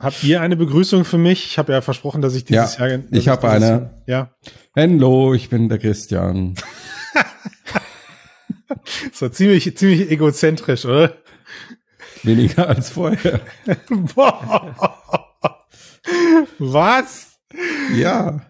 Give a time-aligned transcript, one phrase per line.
[0.00, 1.44] Habt ihr eine Begrüßung für mich?
[1.44, 3.00] Ich habe ja versprochen, dass ich dieses ja, Jahr.
[3.10, 4.02] Ich habe eine.
[4.06, 4.34] Ja.
[4.74, 6.54] Hallo, ich bin der Christian.
[9.12, 11.18] so ziemlich, ziemlich egozentrisch, oder?
[12.22, 13.42] Weniger als vorher.
[16.58, 17.38] Was?
[17.94, 18.40] Ja.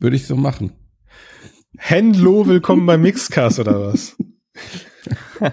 [0.00, 0.72] Würde ich so machen.
[1.78, 4.16] Henlo, willkommen beim Mixcast oder was?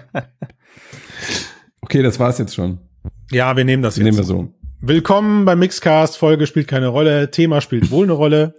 [1.80, 2.80] okay, das war's jetzt schon.
[3.30, 4.04] Ja, wir nehmen das jetzt.
[4.04, 4.52] Nehmen wir so.
[4.84, 6.16] Willkommen beim Mixcast.
[6.16, 7.30] Folge spielt keine Rolle.
[7.30, 8.56] Thema spielt wohl eine Rolle.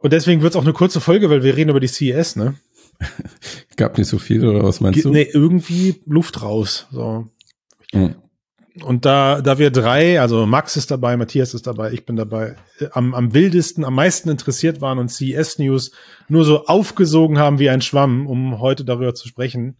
[0.00, 2.56] Und deswegen wird es auch eine kurze Folge, weil wir reden über die CES, ne?
[3.76, 5.10] Gab nicht so viel, oder was meinst Ge du?
[5.10, 6.88] Nee, irgendwie Luft raus.
[6.90, 7.28] So.
[7.92, 8.16] Mhm.
[8.82, 12.56] Und da, da wir drei, also Max ist dabei, Matthias ist dabei, ich bin dabei,
[12.80, 15.92] äh, am, am wildesten, am meisten interessiert waren und CES News
[16.26, 19.76] nur so aufgesogen haben wie ein Schwamm, um heute darüber zu sprechen,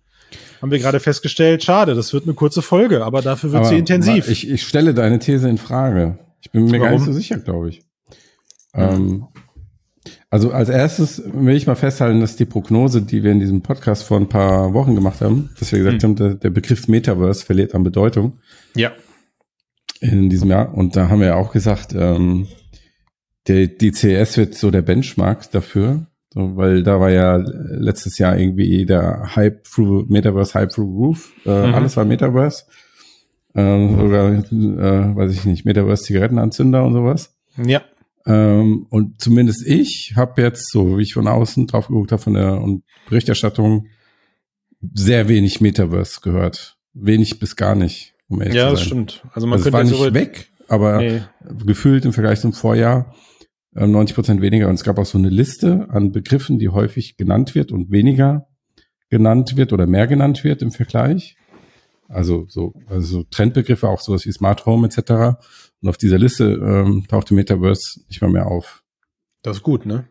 [0.60, 3.78] haben wir gerade festgestellt, schade, das wird eine kurze Folge, aber dafür wird aber sie
[3.78, 4.28] intensiv.
[4.28, 6.18] Ich, ich stelle deine These in Frage.
[6.40, 6.82] Ich bin mir Warum?
[6.82, 7.82] gar nicht so sicher, glaube ich.
[8.74, 9.26] Ähm,
[10.30, 14.04] also als erstes will ich mal festhalten, dass die Prognose, die wir in diesem Podcast
[14.04, 16.08] vor ein paar Wochen gemacht haben, dass wir gesagt hm.
[16.08, 18.38] haben, der, der, Begriff Metaverse verliert an Bedeutung.
[18.74, 18.92] Ja.
[20.00, 20.74] In diesem Jahr.
[20.74, 22.48] Und da haben wir ja auch gesagt, ähm,
[23.46, 26.06] der, die CS wird so der Benchmark dafür.
[26.34, 31.32] So, weil da war ja letztes Jahr irgendwie der Hype through Metaverse, Hype through Roof.
[31.44, 31.74] Äh, mhm.
[31.74, 32.64] Alles war Metaverse.
[33.52, 37.36] Äh, sogar, äh, weiß ich nicht, Metaverse Zigarettenanzünder und sowas.
[37.62, 37.82] Ja.
[38.24, 42.32] Ähm, und zumindest ich habe jetzt, so wie ich von außen drauf geguckt habe von
[42.32, 43.88] der und Berichterstattung,
[44.94, 46.78] sehr wenig Metaverse gehört.
[46.94, 48.14] Wenig bis gar nicht.
[48.28, 49.22] Um ja, das stimmt.
[49.34, 51.20] Also man also könnte es war nicht weg, aber nee.
[51.66, 53.14] gefühlt im Vergleich zum Vorjahr
[53.74, 54.68] 90 äh, Prozent weniger.
[54.68, 58.48] Und es gab auch so eine Liste an Begriffen, die häufig genannt wird und weniger
[59.08, 61.36] genannt wird oder mehr genannt wird im Vergleich.
[62.08, 65.38] Also so, also Trendbegriffe, auch sowas wie Smart Home etc.
[65.80, 68.82] Und auf dieser Liste ähm, tauchte Metaverse nicht mal mehr auf.
[69.42, 70.08] Das ist gut, ne?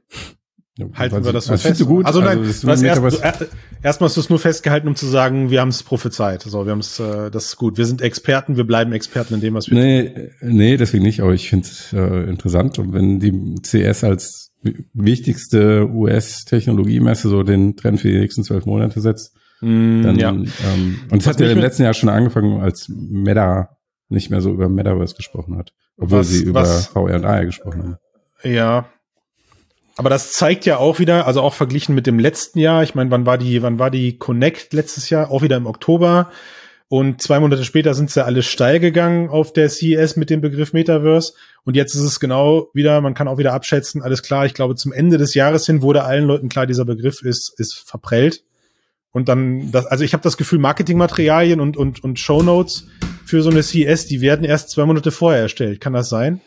[0.77, 1.86] Ja, Halten wir das so fest?
[1.86, 2.05] Gut?
[2.05, 3.45] Also nein, also, hast erst, du,
[3.83, 6.43] erstmal hast du es nur festgehalten, um zu sagen, wir haben es prophezeit.
[6.43, 7.77] So, wir haben es, äh, das ist gut.
[7.77, 10.30] Wir sind Experten, wir bleiben Experten in dem, was wir nee, tun.
[10.42, 12.80] Nee, deswegen nicht, aber ich finde es äh, interessant.
[12.80, 14.52] Und wenn die CS als
[14.93, 20.30] wichtigste US-Technologiemesse so den Trend für die nächsten zwölf Monate setzt, mm, dann, ja.
[20.30, 23.77] ähm, und es hat ja im letzten Jahr schon angefangen, als Meta
[24.08, 27.45] nicht mehr so über Metaverse gesprochen hat, obwohl was, sie über was, VR und AR
[27.45, 27.98] gesprochen haben.
[28.43, 28.86] Ja.
[29.97, 32.83] Aber das zeigt ja auch wieder, also auch verglichen mit dem letzten Jahr.
[32.83, 35.31] Ich meine, wann war die, wann war die Connect letztes Jahr?
[35.31, 36.31] Auch wieder im Oktober.
[36.87, 40.73] Und zwei Monate später sind sie alle steil gegangen auf der CES mit dem Begriff
[40.73, 41.33] Metaverse.
[41.63, 44.75] Und jetzt ist es genau wieder, man kann auch wieder abschätzen, alles klar, ich glaube,
[44.75, 48.43] zum Ende des Jahres hin wurde allen Leuten klar, dieser Begriff ist, ist verprellt.
[49.13, 52.87] Und dann, das, also ich habe das Gefühl, Marketingmaterialien und, und, und Shownotes
[53.25, 55.79] für so eine CS, die werden erst zwei Monate vorher erstellt.
[55.79, 56.41] Kann das sein?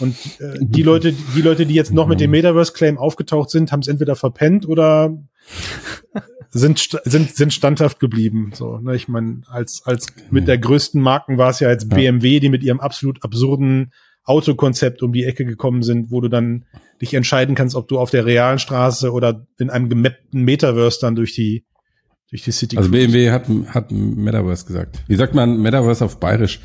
[0.00, 3.80] Und äh, die Leute, die Leute, die jetzt noch mit dem Metaverse-Claim aufgetaucht sind, haben
[3.80, 5.16] es entweder verpennt oder
[6.50, 8.52] sind, sind, sind standhaft geblieben.
[8.54, 8.94] So, ne?
[8.94, 12.62] Ich meine, als, als mit der größten Marken war es ja jetzt BMW, die mit
[12.62, 13.92] ihrem absolut absurden
[14.24, 16.64] Autokonzept um die Ecke gekommen sind, wo du dann
[17.02, 21.14] dich entscheiden kannst, ob du auf der realen Straße oder in einem gemappten Metaverse dann
[21.14, 21.66] durch die
[22.30, 22.76] durch die City.
[22.78, 25.04] Also BMW hat, hat Metaverse gesagt.
[25.06, 26.60] Wie sagt man Metaverse auf Bayerisch?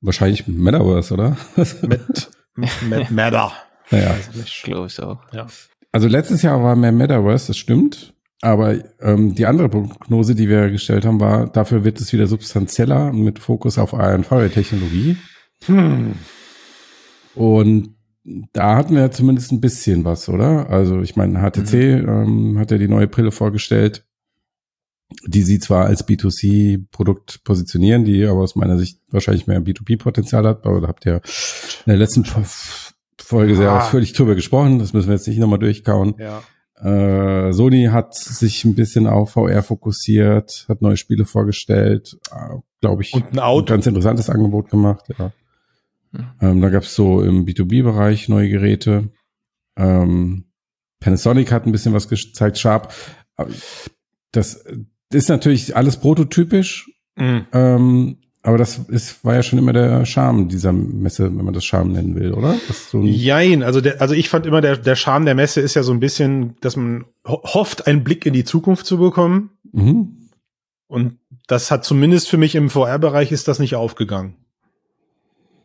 [0.00, 1.36] Wahrscheinlich Metaverse, oder?
[1.82, 3.52] Mit, Meta.
[3.90, 4.16] Naja.
[4.64, 5.18] Glaube ich auch.
[5.32, 5.46] Ja.
[5.92, 8.14] Also letztes Jahr war mehr Metaverse, das stimmt.
[8.40, 13.12] Aber ähm, die andere Prognose, die wir gestellt haben, war, dafür wird es wieder substanzieller
[13.12, 15.16] mit Fokus auf AR-Technologie.
[15.66, 16.14] Hm.
[17.34, 17.94] Und
[18.52, 20.68] da hatten wir zumindest ein bisschen was, oder?
[20.70, 22.08] Also ich meine, HTC mhm.
[22.08, 24.04] ähm, hat ja die neue Brille vorgestellt
[25.26, 30.66] die sie zwar als B2C-Produkt positionieren, die aber aus meiner Sicht wahrscheinlich mehr B2B-Potenzial hat,
[30.66, 33.80] aber da habt ihr in der letzten Folge sehr ah.
[33.80, 36.14] ausführlich drüber gesprochen, das müssen wir jetzt nicht nochmal durchkauen.
[36.18, 36.42] Ja.
[36.82, 43.02] Äh, Sony hat sich ein bisschen auf VR fokussiert, hat neue Spiele vorgestellt, äh, glaube
[43.02, 43.72] ich, Und ein, Auto.
[43.72, 45.04] ein ganz interessantes Angebot gemacht.
[45.16, 45.32] Ja.
[46.12, 46.26] Hm.
[46.40, 49.10] Ähm, da gab es so im B2B-Bereich neue Geräte.
[49.76, 50.46] Ähm,
[50.98, 52.92] Panasonic hat ein bisschen was gezeigt, Sharp.
[54.32, 54.64] Das
[55.14, 57.46] ist natürlich alles prototypisch, mhm.
[57.52, 61.64] ähm, aber das ist, war ja schon immer der Charme dieser Messe, wenn man das
[61.64, 62.56] Charme nennen will, oder?
[62.90, 65.84] So Jein, also der, also ich fand immer, der, der Charme der Messe ist ja
[65.84, 69.50] so ein bisschen, dass man ho hofft, einen Blick in die Zukunft zu bekommen.
[69.72, 70.28] Mhm.
[70.88, 74.34] Und das hat zumindest für mich im VR-Bereich ist das nicht aufgegangen.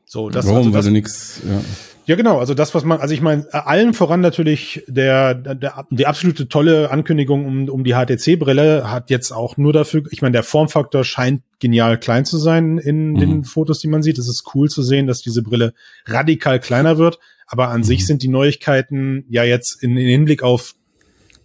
[0.06, 0.58] So, das, Warum?
[0.58, 1.62] also Weil das, du nix, ja.
[2.08, 2.40] Ja, genau.
[2.40, 6.90] Also das, was man, also ich meine, allen voran natürlich der, der, die absolute tolle
[6.90, 11.42] Ankündigung um, um die HTC-Brille hat jetzt auch nur dafür, ich meine, der Formfaktor scheint
[11.60, 13.20] genial klein zu sein in Mhm.
[13.20, 14.18] den Fotos, die man sieht.
[14.18, 15.74] Es ist cool zu sehen, dass diese Brille
[16.06, 17.20] radikal kleiner wird.
[17.46, 17.86] Aber an Mhm.
[17.86, 20.74] sich sind die Neuigkeiten ja jetzt in, in Hinblick auf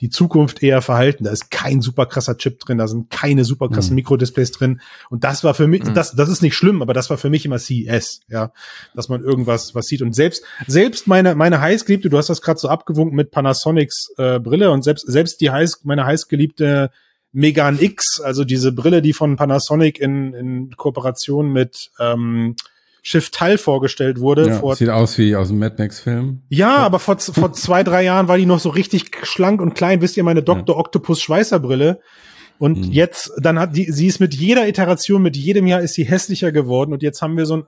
[0.02, 1.24] die Zukunft eher verhalten.
[1.24, 3.96] Da ist kein super krasser Chip drin, da sind keine super krassen Mhm.
[3.96, 4.80] Mikrodisplays drin.
[5.08, 5.94] Und das war für mich, Mhm.
[5.94, 8.52] das, das ist nicht schlimm, aber das war für mich immer CES, ja,
[8.94, 10.02] dass man irgendwas was sieht.
[10.02, 14.40] Und selbst, selbst meine, meine heißgeliebte, du hast das gerade so abgewunken mit Panasonics äh,
[14.40, 16.90] Brille und selbst, selbst die heiß, meine heißgeliebte
[17.30, 22.56] Megan X, also diese Brille, die von Panasonic in, in Kooperation mit ähm,
[23.02, 26.42] Shift Teil vorgestellt wurde, ja vor sieht aus wie aus dem Mad Max-Film.
[26.48, 30.00] ja, aber vor, vor zwei, drei Jahren war die noch so richtig schlank und klein.
[30.00, 30.76] Wisst ihr, meine Dr.
[30.78, 32.00] Octopus Schweißerbrille.
[32.58, 32.92] Und Mhm.
[32.92, 36.52] jetzt, dann hat die, sie ist mit jeder Iteration, mit jedem Jahr ist sie hässlicher
[36.52, 36.92] geworden.
[36.92, 37.64] Und jetzt haben wir so ein,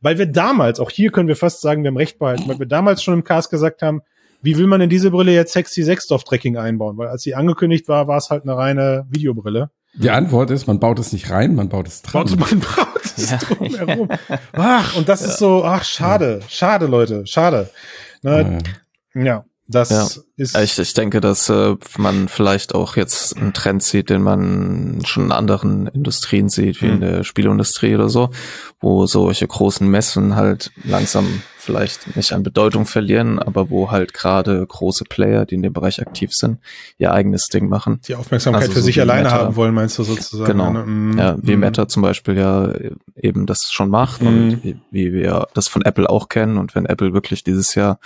[0.00, 2.66] weil wir damals, auch hier können wir fast sagen, wir haben recht behalten, weil wir
[2.66, 4.00] damals schon im Cast gesagt haben,
[4.40, 6.96] wie will man in diese Brille jetzt sexy Sexstoff-Tracking einbauen?
[6.96, 9.70] Weil als sie angekündigt war, war es halt eine reine Videobrille.
[9.94, 12.24] Die Antwort ist, man baut es nicht rein, man baut es dran.
[12.26, 13.36] Baut man baut es Ja.
[13.38, 14.08] drumherum.
[14.52, 17.70] Ach, und das ist so, ach, schade, schade, Leute, schade.
[18.22, 18.60] Ne,
[19.14, 20.08] Äh, ja, das Ja.
[20.36, 20.56] ist.
[20.56, 25.24] Ich, ich denke, dass äh, man vielleicht auch jetzt einen Trend sieht, den man schon
[25.26, 27.00] in anderen Industrien sieht, wie in Mhm.
[27.00, 28.30] der Spielindustrie oder so,
[28.80, 34.66] wo solche großen Messen halt langsam vielleicht nicht an Bedeutung verlieren, aber wo halt gerade
[34.66, 36.58] große Player, die in dem Bereich aktiv sind,
[36.98, 38.00] ihr eigenes Ding machen.
[38.08, 39.36] die Aufmerksamkeit Also für so sich alleine Meta.
[39.38, 40.50] haben wollen, meinst du sozusagen?
[40.50, 40.72] Genau.
[40.72, 40.84] ne?
[40.84, 41.60] Mm, Ja, wie mm.
[41.60, 42.72] Meta zum Beispiel ja
[43.14, 44.26] eben das schon macht Mhm.
[44.26, 46.58] und wie, wie wir das von Apple auch kennen.
[46.58, 48.00] Und wenn Apple wirklich dieses Jahr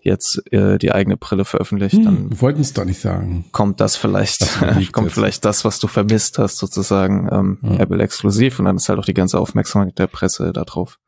[0.00, 3.46] jetzt äh, die eigene Brille veröffentlicht, hm, dann wir wollten es doch nicht sagen.
[3.52, 4.58] kommt das vielleicht, Das
[4.92, 5.14] kommt jetzt.
[5.14, 7.78] vielleicht das, was du vermisst hast, sozusagen ähm, Ja.
[7.80, 10.98] Apple exklusiv und dann ist halt auch die ganze Aufmerksamkeit der Presse da drauf.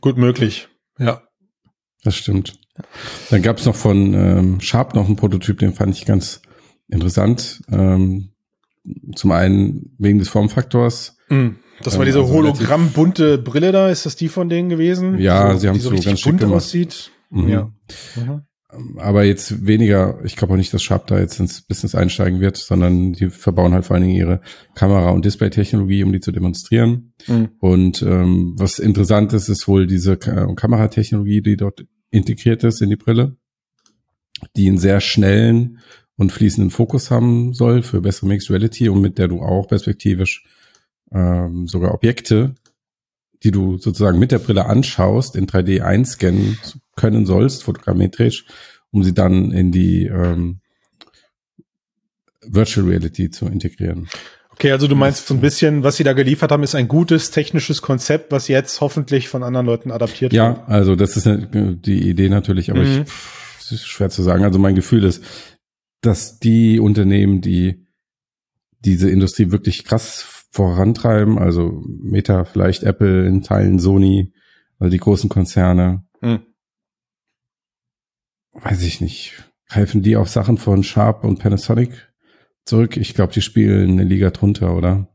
[0.00, 0.68] Gut möglich.
[1.00, 1.22] Ja.
[2.04, 2.58] Das stimmt.
[3.30, 6.40] Dann gab es noch von ähm, Sharp noch einen Prototyp, den fand ich ganz
[6.88, 7.62] interessant.
[7.70, 8.30] Ähm,
[9.14, 11.16] zum einen wegen des Formfaktors.
[11.28, 11.48] Mm.
[11.82, 13.88] Das war Ähm, diese also hologramm-bunte Brille da.
[13.90, 15.18] Ist das die von denen gewesen?
[15.18, 16.56] Ja, Die sie haben die so richtig ganz bunt gemacht.
[16.56, 17.10] aussieht.
[17.30, 17.48] Mhm.
[17.48, 17.72] Ja.
[18.16, 18.42] Mhm.
[18.98, 22.56] Aber jetzt weniger, ich glaube auch nicht, dass Sharp da jetzt ins Business einsteigen wird,
[22.56, 24.40] sondern die verbauen halt vor allen Dingen ihre
[24.74, 27.12] Kamera- und Display-Technologie, um die zu demonstrieren.
[27.26, 27.48] Mhm.
[27.58, 32.90] Und ähm, was interessant ist, ist wohl diese Ka Kameratechnologie, die dort integriert ist in
[32.90, 33.36] die Brille,
[34.56, 35.78] die einen sehr schnellen
[36.16, 40.44] und fließenden Fokus haben soll für bessere Mixed Reality und mit der du auch perspektivisch
[41.12, 42.54] ähm, sogar Objekte,
[43.42, 46.58] die du sozusagen mit der Brille anschaust, in 3D einscannen
[46.96, 48.44] können sollst, fotogrammetrisch,
[48.90, 50.60] um sie dann in die ähm,
[52.42, 54.08] Virtual Reality zu integrieren.
[54.52, 57.30] Okay, also du meinst so ein bisschen, was sie da geliefert haben, ist ein gutes
[57.30, 60.34] technisches Konzept, was jetzt hoffentlich von anderen Leuten adaptiert wird.
[60.34, 63.02] Ja, also das ist die Idee natürlich, aber Mhm.
[63.02, 63.12] ich,
[63.58, 64.44] es ist schwer zu sagen.
[64.44, 65.24] Also mein Gefühl ist,
[66.02, 67.86] dass die Unternehmen, die
[68.80, 74.32] diese Industrie wirklich krass vorantreiben, also Meta, vielleicht Apple, in Teilen Sony,
[74.78, 76.40] also die großen Konzerne, Hm.
[78.52, 82.12] weiß ich nicht, greifen die auf Sachen von Sharp und Panasonic
[82.64, 82.96] zurück?
[82.96, 85.08] Ich glaube, die spielen eine Liga drunter, oder?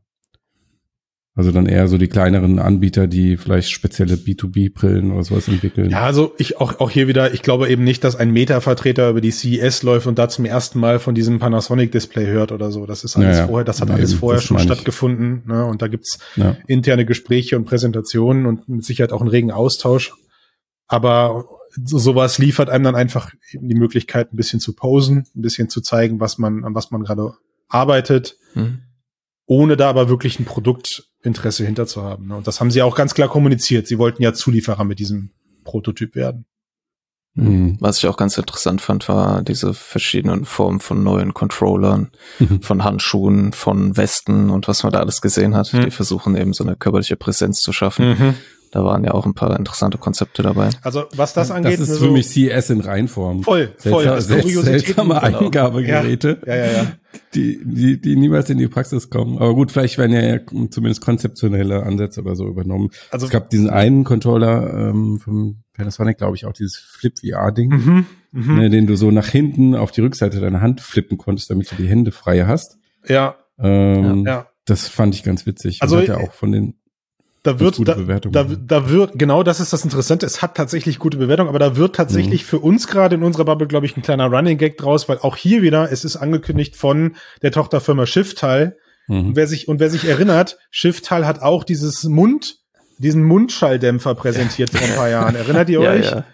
[1.38, 5.90] Also dann eher so die kleineren Anbieter, die vielleicht spezielle B2B-Brillen oder sowas entwickeln.
[5.90, 9.20] Ja, also ich auch, auch hier wieder, ich glaube eben nicht, dass ein Meta-Vertreter über
[9.20, 12.86] die CES läuft und da zum ersten Mal von diesem Panasonic-Display hört oder so.
[12.86, 13.46] Das ist alles Ja, ja.
[13.48, 14.62] vorher, das hat Ja, alles eben, vorher schon ich.
[14.62, 15.42] stattgefunden.
[15.46, 15.62] Ne?
[15.66, 16.56] Und da gibt's Ja.
[16.66, 20.14] interne Gespräche und Präsentationen und mit Sicherheit auch einen regen Austausch.
[20.88, 21.44] Aber
[21.84, 25.68] so, sowas liefert einem dann einfach eben die Möglichkeit, ein bisschen zu posen, ein bisschen
[25.68, 27.34] zu zeigen, was man, an was man gerade
[27.68, 28.78] arbeitet, Mhm.
[29.44, 30.44] ohne da aber wirklich ein
[31.26, 32.28] Produktinteresse hinter zu haben.
[32.28, 32.36] Ne?
[32.36, 33.86] Und das haben sie auch ganz klar kommuniziert.
[33.86, 35.30] Sie wollten ja Zulieferer mit diesem
[35.64, 36.46] Prototyp werden.
[37.34, 37.76] Mhm.
[37.80, 42.10] Was ich auch ganz interessant fand, war diese verschiedenen Formen von neuen Controllern,
[42.62, 45.72] von Handschuhen, von Westen und was man da alles gesehen hat.
[45.72, 45.84] Mhm.
[45.84, 48.36] Die versuchen eben so eine körperliche Präsenz zu schaffen.
[48.72, 50.70] Da waren ja auch ein paar interessante Konzepte dabei.
[50.82, 53.42] Also was das angeht, das ist nur für so- mich CS in Reinform.
[53.42, 54.02] voll, voll.
[54.04, 55.38] Seltsam, Das sel- seltsame genau.
[55.38, 56.86] Eingabegeräte, Ja, ja, ja.
[57.34, 59.38] Die, die, die niemals in die Praxis kommen.
[59.38, 60.38] Aber gut, vielleicht werden ja
[60.70, 62.90] zumindest konzeptionelle Ansätze oder so übernommen.
[63.10, 68.06] Also es gab diesen einen Controller ähm, vom Panasonic, glaube ich, auch dieses Flip-VR-Ding, mhm,
[68.32, 68.56] mhm.
[68.56, 71.76] ne, den du so nach hinten auf die Rückseite deiner Hand flippen konntest, damit du
[71.76, 72.76] die Hände frei hast.
[73.08, 74.46] ja, Ähm, ja.
[74.66, 75.78] Das fand ich ganz witzig.
[75.80, 76.74] Also, Und hat ja auch von den
[77.46, 77.94] Da wird, gute
[78.30, 80.26] da, da, da wird, genau das ist das Interessante.
[80.26, 82.46] Es hat tatsächlich gute Bewertung, aber da wird tatsächlich Mhm.
[82.46, 85.36] für uns gerade in unserer Bubble, glaube ich, ein kleiner Running Gag draus, weil auch
[85.36, 88.76] hier wieder, es ist angekündigt von der Tochterfirma Shiftal.
[89.08, 89.28] Mhm.
[89.28, 92.56] Und wer sich, und wer sich erinnert, Shiftal hat auch dieses Mund,
[92.98, 95.34] diesen Mundschalldämpfer präsentiert vor ein paar Jahren.
[95.36, 96.06] Erinnert ihr Ja, euch?
[96.10, 96.24] ja.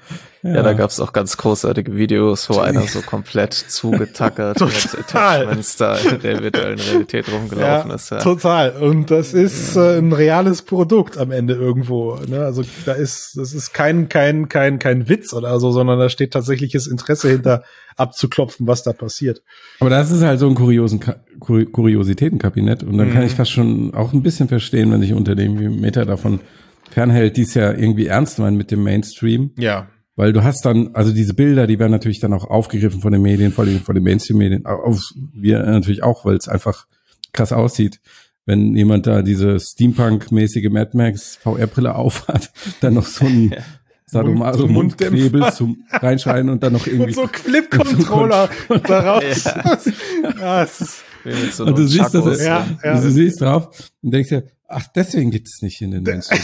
[0.45, 5.43] Ja, da gab's auch ganz großartige Videos, wo einer so komplett zugetackert mit Total.
[5.43, 8.11] Attachments da in der virtuellen Realität rumgelaufen ist.
[8.11, 8.19] Ja.
[8.19, 8.71] Total.
[8.73, 12.17] Und das ist äh, ein reales Produkt am Ende irgendwo.
[12.27, 12.41] Ne?
[12.45, 16.33] Also da ist, das ist kein, kein, kein, kein Witz oder so, sondern da steht
[16.33, 17.63] tatsächliches Interesse hinter
[17.97, 19.43] abzuklopfen, was da passiert.
[19.79, 23.27] Aber das ist halt so ein kuriosen Ka Kur Kuriositätenkabinett und dann kann Mhm.
[23.27, 26.41] ich fast schon auch ein bisschen verstehen, wenn sich Unternehmen wie Meta davon
[26.91, 29.51] fernhält, dies ja irgendwie ernst meinen mit dem Mainstream.
[29.57, 29.89] Ja.
[30.15, 33.23] Weil du hast dann, also diese Bilder, die werden natürlich dann auch aufgegriffen von den
[33.23, 34.65] Medien, von den, von den Mainstream-Medien,
[35.33, 36.87] wir natürlich auch, weil es einfach
[37.33, 38.01] krass aussieht.
[38.45, 43.55] Wenn jemand da diese Steampunk-mäßige Mad Max VR-Brille aufhat, dann noch so ein
[44.05, 44.69] Sadomaso so.
[44.69, 47.05] Mundknebel zum Reinschreien und dann noch irgendwie.
[47.07, 48.51] Und so Flip-Controller
[48.87, 49.45] daraus.
[49.45, 50.67] Ja,
[51.51, 53.01] so Und du siehst, er, Ja, ja.
[53.01, 56.41] du siehst drauf und denkst dir, ach, deswegen gibt es nicht in den Mainstream.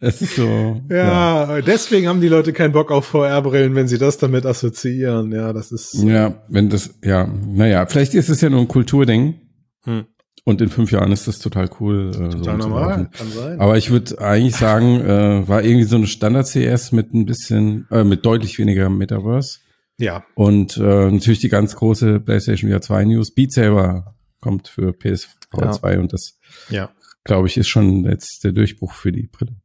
[0.00, 0.80] Es ist so.
[0.90, 5.32] ja, deswegen haben die Leute keinen Bock auf VR-Brillen, wenn sie das damit assoziieren.
[5.32, 5.94] Ja, das ist.
[5.94, 9.40] Ja, wenn das, ja, naja, vielleicht ist es ja nur ein Kulturding.
[9.84, 10.04] Hm.
[10.46, 12.10] Und in fünf Jahren ist das total cool.
[12.10, 12.82] Äh, so Total normal.
[12.82, 13.10] rumzulaufen.
[13.12, 13.60] Kann sein.
[13.60, 18.04] Aber ich würde eigentlich sagen, äh, war irgendwie so eine Standard-CS mit ein bisschen, äh,
[18.04, 19.60] mit deutlich weniger Metaverse.
[19.98, 20.22] ja.
[20.34, 23.32] Und äh, natürlich die ganz große PlayStation VR 2 News.
[23.32, 25.70] Beat Saber kommt für PSV Ja.
[25.70, 26.36] 2 und das,
[26.68, 26.90] Ja.
[27.24, 29.56] glaube ich, ist schon jetzt der Durchbruch für die Brille.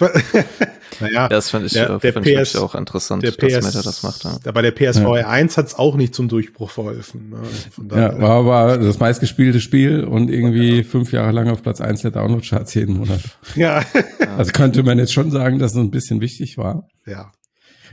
[1.00, 3.38] naja, Das finde ich, Der- äh, der find ich PS wirklich auch interessant, der dass
[3.38, 4.24] PS, Meta das macht.
[4.24, 4.38] Ja.
[4.44, 7.30] aber der PSVR 1 hat es auch nicht zum Durchbruch verholfen.
[7.30, 7.36] Ne?
[7.38, 11.62] Also Von daher, Ja, war, war das meistgespielte Spiel und irgendwie fünf Jahre lang auf
[11.62, 13.20] Platz eins der Download-Charts jeden Monat.
[13.54, 13.82] ja.
[14.38, 16.88] Also könnte man jetzt schon sagen, dass es ein bisschen wichtig war.
[17.06, 17.30] ja.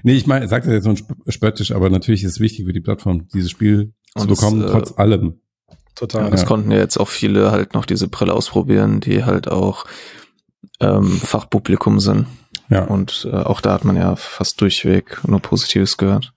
[0.01, 0.95] Nee, ich meine, sagt das jetzt so
[1.27, 4.63] spöttisch, aber natürlich ist es wichtig für die Plattform, dieses Spiel zu Und es, bekommen,
[4.63, 5.41] äh, trotz allem.
[5.93, 6.27] Total.
[6.27, 9.83] Und es konnten ja jetzt auch viele halt noch diese Brille ausprobieren, die halt auch
[10.79, 12.27] ähm, Fachpublikum sind.
[12.69, 12.83] Ja.
[12.85, 16.33] Und äh, auch da hat man ja fast durchweg nur Positives gehört,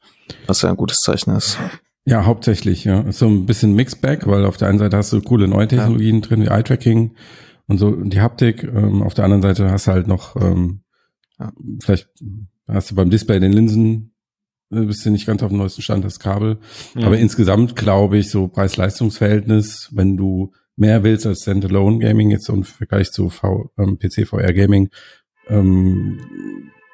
[0.46, 1.58] was ja ein gutes Zeichen ist.
[2.04, 3.00] Ja, hauptsächlich, ja.
[3.02, 6.20] Ist So ein bisschen Mixback, weil auf der einen Seite hast du coole neue Technologien
[6.20, 7.14] drin, wie Eye-Tracking
[7.68, 8.64] und so und die Haptik.
[8.64, 10.82] Ähm, auf der anderen Seite hast du halt noch, ähm,
[11.38, 11.52] Ja.
[11.80, 12.08] vielleicht
[12.66, 14.14] hast du beim Display den Linsen,
[14.72, 16.58] äh, bist du nicht ganz auf dem neuesten Stand, das Kabel.
[16.94, 17.04] Mhm.
[17.04, 22.64] Aber insgesamt glaube ich, so Preis-Leistungs-Verhältnis, wenn du mehr willst als Standalone Gaming, jetzt im
[22.64, 24.90] Vergleich zu v, ähm, PC VR Gaming,
[25.48, 26.18] ähm,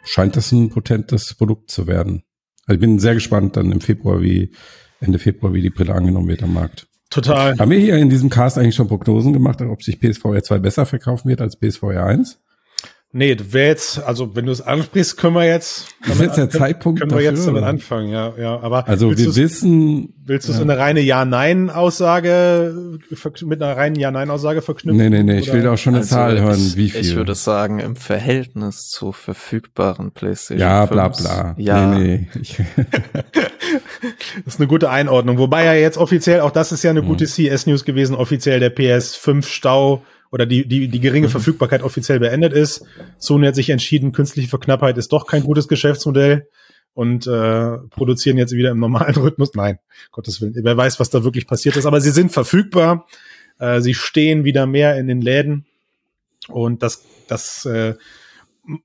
[0.04, 2.22] scheint das ein potentes Produkt zu werden.
[2.66, 4.52] Also ich bin sehr gespannt dann im Februar, wie
[5.00, 6.88] Ende Februar, wie die Brille angenommen wird am Markt.
[7.10, 7.56] Total.
[7.58, 10.84] Haben wir hier in diesem Cast eigentlich schon Prognosen gemacht, ob sich PSVR 2 besser
[10.84, 12.40] verkaufen wird als PSVR 1?
[13.10, 15.86] Nee, du wäre jetzt, also wenn du es ansprichst, können wir jetzt.
[16.06, 17.70] Ist jetzt der Zeitpunkt Können wir jetzt dafür, damit oder?
[17.70, 18.60] anfangen, ja, ja.
[18.60, 20.64] Aber Also willst wir wissen, Willst du es Ja.
[20.64, 22.98] in eine reine Ja-Nein-Aussage
[23.46, 24.98] mit einer reinen Ja-Nein-Aussage verknüpfen?
[24.98, 27.00] nee, nee, nee, ich Oder- will auch schon eine Also Zahl hören, ich, wie viel.
[27.00, 31.22] Ich würde sagen, im Verhältnis zu verfügbaren PlayStation ja, bla 5s.
[31.22, 31.54] bla.
[31.56, 32.40] Ja, Nee, nee.
[32.42, 32.58] Ich,
[34.44, 35.38] Das ist eine gute Einordnung.
[35.38, 37.06] Wobei ja jetzt offiziell, auch das ist ja eine Mhm.
[37.06, 41.32] gute CS-News gewesen, offiziell der PS5-Stau oder die, die, die geringe Mhm.
[41.32, 42.84] Verfügbarkeit offiziell beendet ist.
[43.18, 46.48] Sony hat sich entschieden, künstliche Verknappheit ist doch kein gutes Geschäftsmodell
[46.94, 49.54] und äh, produzieren jetzt wieder im normalen Rhythmus.
[49.54, 49.78] Nein,
[50.10, 53.06] Gottes Willen, wer weiß, was da wirklich passiert ist, aber sie sind verfügbar.
[53.58, 55.66] Äh, sie stehen wieder mehr in den Läden
[56.48, 57.94] und das, das äh,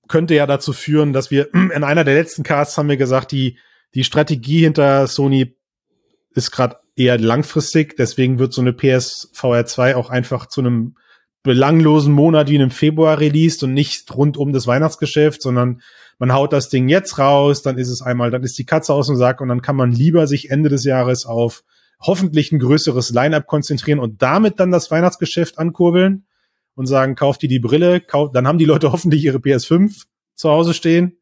[0.07, 3.57] könnte ja dazu führen, dass wir in einer der letzten Casts haben wir gesagt, die
[3.95, 5.55] die Strategie hinter Sony
[6.33, 10.95] ist gerade eher langfristig, deswegen wird so eine PSVR 2 auch einfach zu einem
[11.43, 15.81] belanglosen Monat wie einem Februar released und nicht rund um das Weihnachtsgeschäft, sondern
[16.17, 19.07] man haut das Ding jetzt raus, dann ist es einmal, dann ist die Katze aus
[19.07, 21.63] dem Sack und dann kann man lieber sich Ende des Jahres auf
[21.99, 26.25] hoffentlich ein größeres Line-up konzentrieren und damit dann das Weihnachtsgeschäft ankurbeln
[26.75, 30.03] und sagen, kauft ihr die Brille, kauft, dann haben die Leute hoffentlich ihre PS5
[30.35, 31.17] zu Hause stehen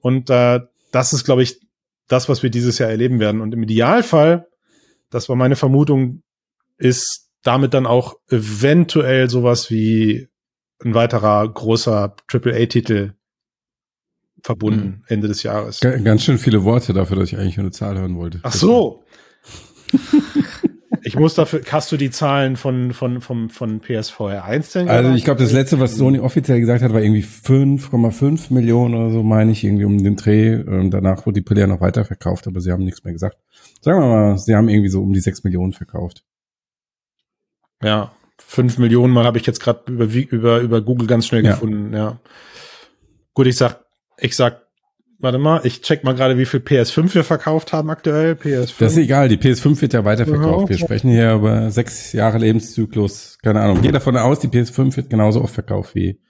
[0.00, 0.60] und äh,
[0.92, 1.60] das ist, glaube ich,
[2.06, 3.40] das, was wir dieses Jahr erleben werden.
[3.40, 4.48] Und im Idealfall,
[5.10, 6.22] das war meine Vermutung,
[6.78, 10.28] ist damit dann auch eventuell sowas wie
[10.84, 13.12] ein weiterer großer AAA-Titel
[14.42, 15.80] verbunden Ende des Jahres.
[15.80, 18.38] Ga- ganz schön viele Worte dafür, dass ich eigentlich nur eine Zahl hören wollte.
[18.44, 19.04] Ach so.
[21.02, 24.88] ich muss dafür, hast du die Zahlen von, von, von, von PSVR 1 denn?
[24.88, 29.10] Also ich glaube, das letzte, was Sony offiziell gesagt hat, war irgendwie 5,5 Millionen oder
[29.10, 30.52] so, meine ich, irgendwie um den Dreh.
[30.54, 33.38] Ähm, danach wurde die Brille ja noch weiterverkauft, aber sie haben nichts mehr gesagt.
[33.80, 36.24] Sagen wir mal, sie haben irgendwie so um die 6 Millionen verkauft.
[37.82, 41.52] Ja, fünf Millionen Mal habe ich jetzt gerade über, über, über Google ganz schnell Ja.
[41.52, 42.18] gefunden, ja.
[43.34, 43.84] Gut, ich sag,
[44.18, 44.62] ich sag
[45.20, 48.34] Warte mal, ich check mal gerade, wie viel PS5 wir verkauft haben aktuell.
[48.34, 48.74] PS5.
[48.78, 50.68] Das ist egal, die PS5 wird ja weiterverkauft.
[50.68, 50.84] Wir Ja.
[50.84, 53.36] sprechen hier über sechs Jahre Lebenszyklus.
[53.42, 53.82] Keine Ahnung.
[53.82, 56.20] Geht davon aus, die PS5 wird genauso oft verkauft wie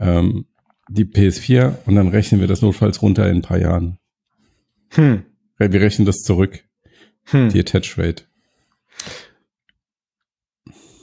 [0.00, 0.46] ähm,
[0.88, 3.98] die PS4 und dann rechnen wir das notfalls runter in ein paar Jahren.
[4.94, 5.22] Hm.
[5.58, 6.64] Wir rechnen das zurück,
[7.26, 7.50] Hm.
[7.50, 8.24] die Attach Rate.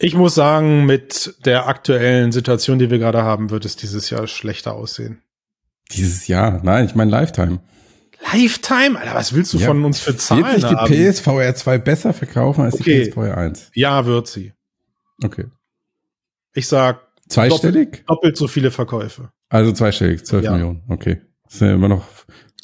[0.02, 4.26] Ich muss sagen, mit der aktuellen Situation, die wir gerade haben, wird es dieses Jahr
[4.28, 5.22] schlechter aussehen.
[5.92, 6.60] Dieses Jahr.
[6.64, 7.60] Nein, ich meine Lifetime.
[8.34, 8.98] Lifetime?
[9.00, 9.68] Alter, was willst du Ja.
[9.68, 10.92] von uns für Zahlen Wird sich die haben?
[10.94, 13.04] PSVR 2 besser verkaufen als Okay.
[13.06, 13.72] die PSVR 1?
[13.74, 14.54] Ja, wird sie.
[15.24, 15.46] Okay.
[16.54, 18.04] Ich sag Zweistellig?
[18.08, 19.32] doppelt so viele Verkäufe.
[19.50, 20.52] Also zweistellig, 12 Ja.
[20.52, 20.84] Millionen.
[20.88, 21.22] Okay.
[21.46, 22.06] Das sind ja immer noch,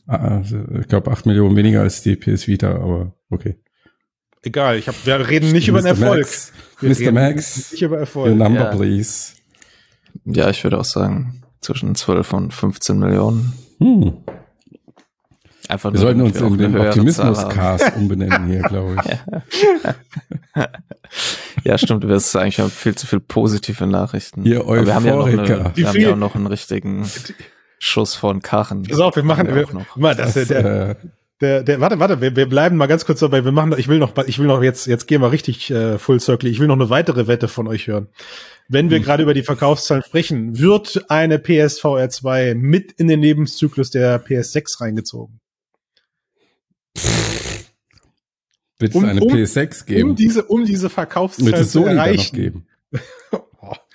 [0.08, 0.42] ah,
[0.80, 3.58] ich glaube, 8 Millionen weniger als die PS Vita, aber okay.
[4.44, 6.02] Egal, ich hab, wir reden nicht über den Mr.
[6.06, 6.20] Erfolg.
[6.22, 7.12] Max, Wir Mr.
[7.12, 8.36] Max, Nicht über your Erfolg.
[8.38, 8.76] number, Ja.
[8.76, 9.34] please.
[10.26, 13.54] Ja, ich würde auch sagen, zwischen 12 und 15 Millionen.
[13.80, 14.14] Hm.
[15.70, 16.78] Einfach Wir sollten uns wir auch in den.
[16.78, 20.64] Optimismus-Cast umbenennen hier, glaube ich.
[21.64, 24.46] Ja, stimmt, du wirst eigentlich haben viel zu viel positive Nachrichten.
[24.46, 27.06] Ihr Aber wir haben ja noch, eine, wir haben ja auch noch einen richtigen
[27.80, 28.84] Schuss von Kachen.
[28.84, 29.96] Pass auf, wir machen, wir, auch noch.
[29.98, 30.96] mal, das, Das, der, der, äh,
[31.42, 33.46] der, der, warte, warte, wir, wir bleiben mal ganz kurz dabei.
[33.46, 36.20] Wir machen, ich will noch, ich will noch jetzt, jetzt gehen wir richtig äh, Full
[36.20, 36.50] Circle.
[36.50, 38.08] Ich will noch eine weitere Wette von euch hören.
[38.68, 43.92] Wenn wir gerade über die Verkaufszahlen sprechen, wird eine PSVR 2 mit in den Lebenszyklus
[43.92, 45.40] der PS6 reingezogen?
[48.80, 50.10] wird es Um- eine um- PS6 geben?
[50.12, 52.68] Um diese, um diese Verkaufszahlen zu erreichen.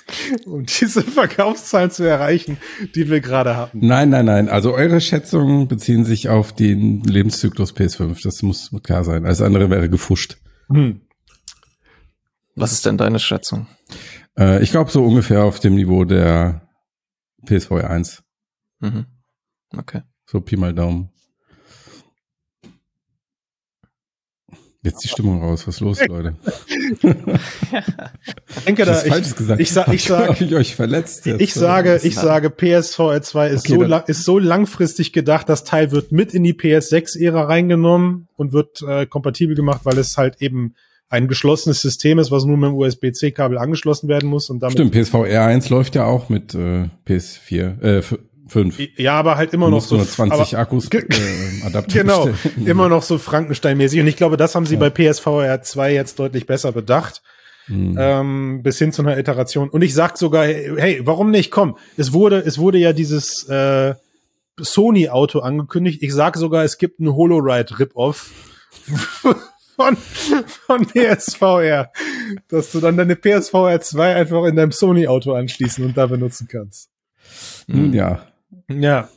[0.46, 2.58] Um diese Verkaufszahlen zu erreichen,
[2.94, 3.86] die wir gerade hatten.
[3.86, 4.48] Nein, nein, nein.
[4.48, 8.22] Also eure Schätzungen beziehen sich auf den Lebenszyklus PS5.
[8.22, 9.24] Das muss klar sein.
[9.24, 10.38] Alles andere wäre gefuscht.
[10.68, 11.00] Hm.
[12.54, 13.66] Was ist denn deine Schätzung?
[14.38, 16.68] Äh, ich glaube so ungefähr auf dem Niveau der
[17.46, 18.22] PSVR 1.
[18.80, 19.06] Mhm.
[19.76, 20.02] Okay.
[20.26, 21.10] So Pi mal Daumen.
[24.84, 25.66] Jetzt die Stimmung raus.
[25.68, 26.34] Was ist los, Leute?
[27.02, 29.60] Ich denke da, ich, gesagt.
[29.60, 31.26] ich sag- ich sag- ich euch verletzt.
[31.26, 35.12] Jetzt, Ich sage, ich sage, PSVR 2 ist, Okay, so dann- lang, ist so langfristig
[35.12, 39.98] gedacht, das Teil wird mit in die PS6-Ära reingenommen und wird äh, kompatibel gemacht, weil
[39.98, 40.74] es halt eben
[41.08, 44.72] ein geschlossenes System ist, was nur mit dem USB-C-Kabel angeschlossen werden muss und damit.
[44.78, 48.02] Stimmt, PSVR 1 läuft ja auch mit äh, PS4, äh,
[48.52, 48.78] 5.
[48.98, 49.96] Ja, aber halt immer Du noch so.
[49.96, 51.02] nur 20 aber, Akkus äh,
[51.64, 52.66] Adapter Genau, bestellen.
[52.66, 54.00] immer noch so Frankenstein-mäßig.
[54.00, 54.80] Und ich glaube, das haben sie Ja.
[54.80, 57.22] bei PSVR 2 jetzt deutlich besser bedacht.
[57.66, 57.96] Hm.
[57.96, 59.68] ähm, bis hin zu einer Iteration.
[59.68, 61.52] Und ich sag sogar, hey, hey, warum nicht?
[61.52, 63.94] Komm, es wurde, es wurde ja dieses äh,
[64.58, 66.02] Sony-Auto angekündigt.
[66.02, 68.30] Ich sag sogar, es gibt einen Holoride-Rip-Off
[69.76, 71.92] von, von PSVR,
[72.48, 76.90] dass du dann deine PSVR 2 einfach in deinem Sony-Auto anschließen und da benutzen kannst.
[77.68, 78.26] Nun ja.
[78.68, 79.08] Ja.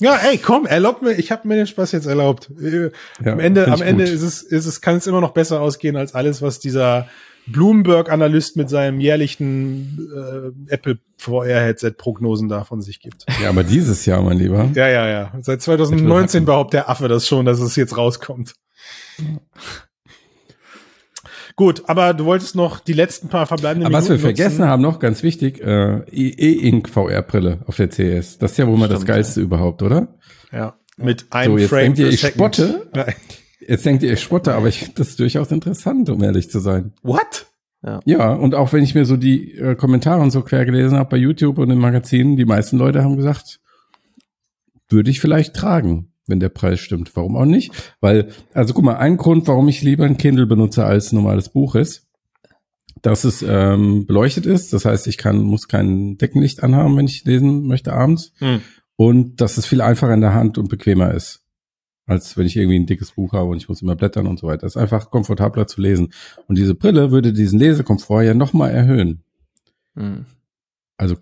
[0.00, 2.50] Ja, ey, komm, erlaubt mir, ich habe mir den Spaß jetzt erlaubt.
[2.62, 2.90] Äh,
[3.24, 4.14] ja am Ende, am Ende gut.
[4.14, 7.08] ist es, ist es, kann es immer noch besser ausgehen als alles, was dieser
[7.48, 10.08] Bloomberg-Analyst mit seinem jährlichen
[10.68, 13.26] äh, Apple VR-Headset-Prognosen da von sich gibt.
[13.42, 14.70] Ja, aber dieses Jahr, mein Lieber.
[14.74, 15.32] Ja, ja, ja.
[15.40, 18.54] Seit 2019 behauptet der Affe das schon, dass es jetzt rauskommt.
[21.58, 24.70] Gut, aber du wolltest noch die letzten paar verbleibenden Aber was wir Minuten vergessen nutzen.
[24.70, 28.38] haben, noch ganz wichtig, äh, E-Ink VR-Brille auf der CS.
[28.38, 30.06] Das ist ja wohl mal das Geilste überhaupt, oder?
[30.52, 32.36] Ja, mit einem So, jetzt Frame denkt ihr, ich second.
[32.54, 32.88] spotte?
[32.94, 33.14] Nein.
[33.58, 36.92] Jetzt denkt ihr, ich spotte, aber ich finde das durchaus interessant, um ehrlich zu sein.
[37.02, 37.46] What?
[38.04, 41.10] Ja, und auch wenn ich mir so die äh, Kommentare und so quer gelesen habe
[41.10, 43.58] bei YouTube und in Magazinen, die meisten Leute haben gesagt,
[44.88, 47.14] würde ich vielleicht tragen, wenn der Preis stimmt.
[47.14, 47.72] Warum auch nicht?
[48.00, 51.48] Weil, also guck mal, ein Grund, warum ich lieber ein Kindle benutze als ein normales
[51.48, 52.06] Buch ist,
[53.02, 54.72] dass es ähm, beleuchtet ist.
[54.72, 58.32] Das heißt, ich kann, muss kein Deckenlicht anhaben, wenn ich lesen möchte abends.
[58.38, 58.60] Hm.
[58.96, 61.44] Und dass es viel einfacher in der Hand und bequemer ist,
[62.06, 64.48] als wenn ich irgendwie ein dickes Buch habe und ich muss immer blättern und so
[64.48, 64.66] weiter.
[64.66, 66.12] Es ist einfach komfortabler zu lesen.
[66.48, 69.22] Und diese Brille würde diesen Lesekomfort ja nochmal erhöhen.
[69.94, 70.26] Mhm.
[70.96, 71.16] Also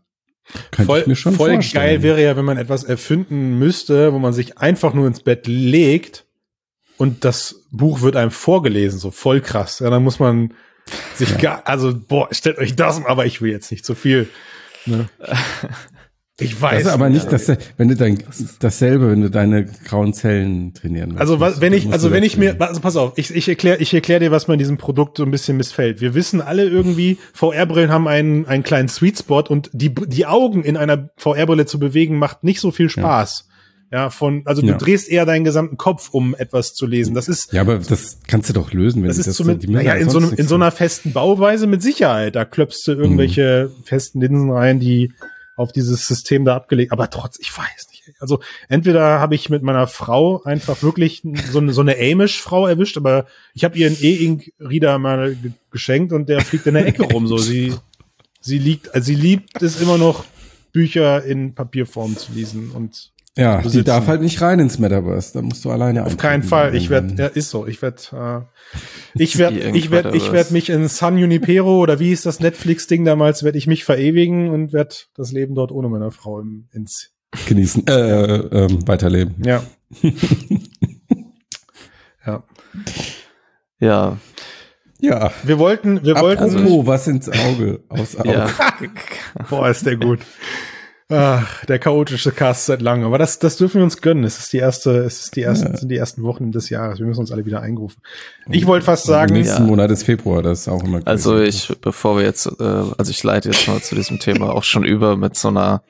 [0.70, 1.84] könnte voll, ich mir schon voll vorstellen.
[1.84, 5.46] geil wäre ja, wenn man etwas erfinden müsste, wo man sich einfach nur ins Bett
[5.46, 6.24] legt
[6.96, 9.80] und das Buch wird einem vorgelesen, so voll krass.
[9.80, 10.54] Ja, dann muss man
[11.14, 14.28] sich gar, also boah, stellt euch das, aber ich will jetzt nicht zu viel.
[14.86, 15.08] Ne?
[16.38, 16.82] Ich weiß.
[16.82, 17.30] Das ist aber nicht, ja.
[17.30, 18.22] dass wenn du dein
[18.58, 21.20] dasselbe, wenn du deine grauen Zellen trainieren willst.
[21.22, 23.94] Also was, wenn ich, also wenn ich mir, also pass auf, ich, ich erkläre, ich
[23.94, 26.02] erkläre dir, was mir in diesem Produkt so ein bisschen missfällt.
[26.02, 30.62] Wir wissen alle irgendwie, VR-Brillen haben einen, einen kleinen Sweet Spot und die, die Augen
[30.62, 33.48] in einer VR-Brille zu bewegen macht nicht so viel Spaß.
[33.90, 34.76] Ja, von, also du Ja.
[34.76, 37.14] drehst eher deinen gesamten Kopf, um etwas zu lesen.
[37.14, 39.72] Das ist, Ja, aber das kannst du doch lösen, wenn das ist das zumindest, die
[39.72, 42.34] naja, ja in so, einem, in so einer festen Bauweise mit Sicherheit.
[42.36, 43.84] Da klöpfst du irgendwelche Mhm.
[43.84, 45.12] festen Linsen rein, die
[45.56, 48.14] auf dieses System da abgelegt, aber trotz, ich weiß nicht.
[48.20, 52.96] also entweder habe ich mit meiner Frau einfach wirklich so eine, so eine Amish-Frau erwischt,
[52.96, 55.36] aber ich habe ihr einen E-Ink-Reader mal
[55.70, 57.26] geschenkt und der fliegt in der Ecke rum.
[57.26, 57.74] So, sie,
[58.40, 60.24] sie liegt, also sie liebt es immer noch,
[60.72, 65.34] Bücher in Papierform zu lesen und ja, die darf halt nicht rein ins Metaverse.
[65.34, 66.74] Da musst du alleine Auf keinen Fall.
[66.74, 67.66] Ich werde, ja, ist so.
[67.66, 68.40] Ich werde, äh,
[69.22, 73.04] ich werde, ich werde, ich werde mich in San Junipero oder wie ist das Netflix-Ding
[73.04, 77.12] damals, werde ich mich verewigen und werde das Leben dort ohne meiner Frau im, ins
[77.46, 79.34] genießen, äh, ähm, weiterleben.
[79.44, 79.62] Ja.
[82.26, 82.42] ja.
[83.78, 84.16] Ja.
[84.98, 85.30] Ja.
[85.42, 86.66] Wir wollten, wir Apropos, wollten.
[86.68, 88.32] Oh, was ins Auge, aus Auge.
[88.32, 88.48] Ja.
[89.50, 90.20] Boah, ist der gut.
[91.08, 93.06] Ach, der chaotische Cast seit langem.
[93.06, 94.24] Aber das, das dürfen wir uns gönnen.
[94.24, 95.76] Es ist die erste, es ist die ersten, ja.
[95.76, 96.98] sind die ersten Wochen des Jahres.
[96.98, 98.02] Wir müssen uns alle wieder einrufen.
[98.50, 99.28] Ich wollte fast sagen.
[99.28, 99.68] Im nächsten ja.
[99.68, 101.08] Monat ist Februar, das ist auch immer crazy.
[101.08, 104.64] Also ich, bevor wir jetzt, äh, also ich leite jetzt mal zu diesem Thema auch
[104.64, 105.84] schon über mit so einer,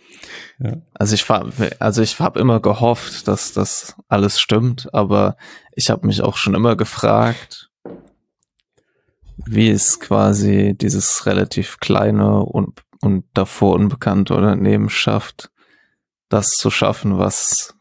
[0.59, 0.75] ja.
[0.93, 5.39] also ich war, also ich habe immer gehofft, dass das alles stimmt, aber
[5.73, 7.71] ich habe mich auch schon immer gefragt,
[9.47, 15.51] wie es quasi dieses relativ kleine und und davor unbekannte Unternehmen schafft,
[16.29, 17.75] das zu schaffen, was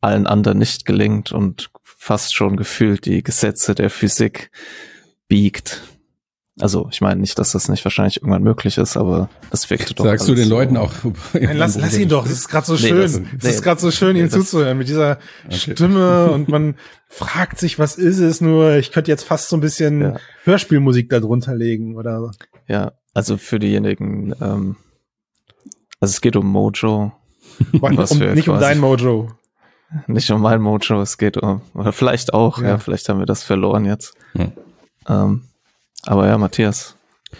[0.00, 4.50] allen anderen nicht gelingt und fast schon gefühlt die Gesetze der Physik
[5.26, 5.82] biegt.
[6.60, 10.04] Also ich meine nicht, dass das nicht wahrscheinlich irgendwann möglich ist, aber das wirkte doch.
[10.04, 10.92] Sagst du den Leuten auch?
[11.32, 12.24] Nein, lass, lass ihn doch.
[12.24, 13.00] Das ist gerade so nee, schön.
[13.00, 15.72] Das, nee, das ist gerade so schön, nee, ihm zuzuhören mit dieser okay.
[15.74, 16.74] Stimme und man
[17.08, 18.40] fragt sich, was ist es?
[18.40, 20.16] Nur ich könnte jetzt fast so ein bisschen ja.
[20.44, 22.32] Hörspielmusik darunter legen oder.
[22.66, 24.76] Ja, also für diejenigen, ähm,
[25.98, 27.10] also es geht um Mojo.
[27.72, 29.32] was um, nicht um dein Mojo.
[30.06, 33.26] Nicht um mein Mojo, es geht um, oder vielleicht auch, ja, ja vielleicht haben wir
[33.26, 34.14] das verloren jetzt.
[34.34, 34.52] Hm.
[35.08, 35.42] Ähm,
[36.04, 36.94] aber ja, Matthias,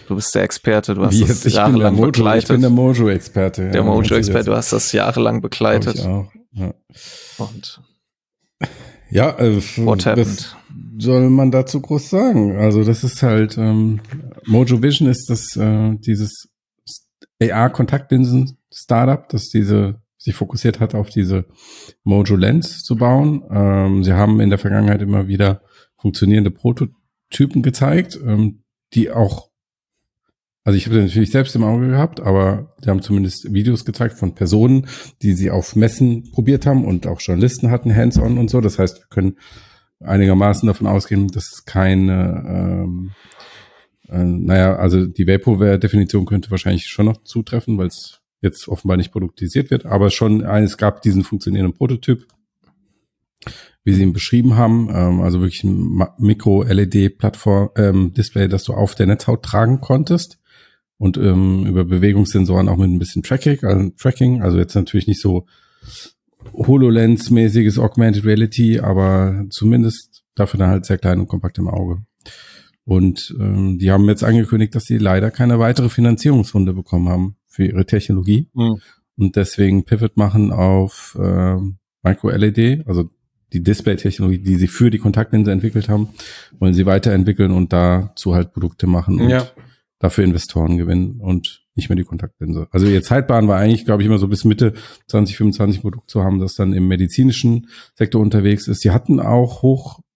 [0.09, 1.53] du bist der Experte, du hast Wie das jetzt?
[1.55, 2.43] jahrelang Mojo, begleitet.
[2.43, 3.63] Ich bin der Mojo-Experte.
[3.63, 5.95] Ja, der Mojo-Experte, du hast das jahrelang begleitet.
[5.95, 6.29] Ich auch.
[6.51, 6.73] Ja.
[7.37, 7.81] Und
[9.11, 10.57] ja, äh, What happened?
[10.99, 12.57] soll man dazu groß sagen?
[12.57, 14.01] Also das ist halt ähm,
[14.49, 16.49] Mojo Vision ist das äh, dieses
[17.41, 21.45] AR-Kontaktlinsen-Startup, das diese sich fokussiert hat auf diese
[22.03, 23.43] Mojo Lens zu bauen.
[23.49, 25.61] Ähm, sie haben in der Vergangenheit immer wieder
[25.97, 29.49] funktionierende Prototypen gezeigt, ähm, die auch,
[30.65, 34.17] also ich habe sie natürlich selbst im Auge gehabt, aber sie haben zumindest Videos gezeigt
[34.17, 34.87] von Personen,
[35.21, 38.59] die sie auf Messen probiert haben und auch Journalisten hatten hands-on und so.
[38.59, 39.37] Das heißt, wir können
[40.01, 43.11] einigermaßen davon ausgehen, dass es keine, ähm,
[44.11, 49.11] äh, naja, also die Vaporware-Definition könnte wahrscheinlich schon noch zutreffen, weil es jetzt offenbar nicht
[49.11, 52.25] produktisiert wird, aber schon, es gab diesen funktionierenden Prototyp,
[53.83, 59.07] wie sie ihn beschrieben haben, ähm, also wirklich ein Mikro-LED-Plattform, ähm, das du auf der
[59.07, 60.39] Netzhaut tragen konntest.
[60.97, 65.21] Und ähm, über Bewegungssensoren auch mit ein bisschen Tracking, also Tracking, also jetzt natürlich nicht
[65.21, 65.45] so
[66.53, 72.03] HoloLens-mäßiges Augmented Reality, aber zumindest dafür dann halt sehr klein und kompakt im Auge.
[72.89, 77.63] Und ähm, die haben jetzt angekündigt, dass sie leider keine weitere Finanzierungsrunde bekommen haben für
[77.63, 78.81] ihre Technologie mhm.
[79.15, 81.57] und deswegen Pivot machen auf äh,
[82.01, 83.11] Micro-LED, also
[83.53, 86.09] die Display-Technologie, die sie für die Kontaktlinse entwickelt haben,
[86.57, 89.45] wollen sie weiterentwickeln und dazu halt Produkte machen und ja.
[89.99, 92.69] dafür Investoren gewinnen und nicht mehr die Kontaktlinse.
[92.71, 94.73] Also ihr Zeitplan war eigentlich, glaube ich, immer so bis Mitte
[95.05, 98.81] 2025 Produkt zu haben, das dann im medizinischen Sektor unterwegs ist.
[98.81, 99.61] Sie hatten auch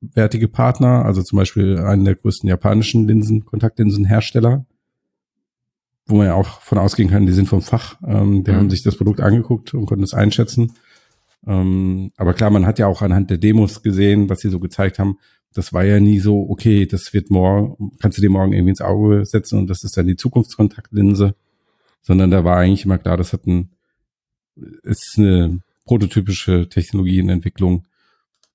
[0.03, 4.65] hochwertige Partner, also zum Beispiel einen der größten japanischen Linsen, Kontaktlinsenhersteller,
[6.05, 7.97] wo man ja auch von ausgehen kann, die sind vom Fach.
[8.05, 8.55] Ähm, die mhm.
[8.55, 10.73] haben sich das Produkt angeguckt und konnten es einschätzen.
[11.45, 14.99] Ähm, aber klar, man hat ja auch anhand der Demos gesehen, was sie so gezeigt
[14.99, 15.17] haben.
[15.53, 18.81] Das war ja nie so, okay, das wird morgen, kannst du dir morgen irgendwie ins
[18.81, 21.35] Auge setzen und das ist dann die Zukunftskontaktlinse
[22.03, 23.69] sondern da war eigentlich immer klar, das hat ein,
[24.83, 27.85] ist eine prototypische Technologie in Entwicklung,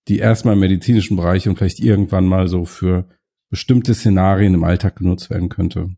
[0.08, 3.06] die erstmal im medizinischen Bereich und vielleicht irgendwann mal so für
[3.50, 5.90] bestimmte Szenarien im Alltag genutzt werden könnte.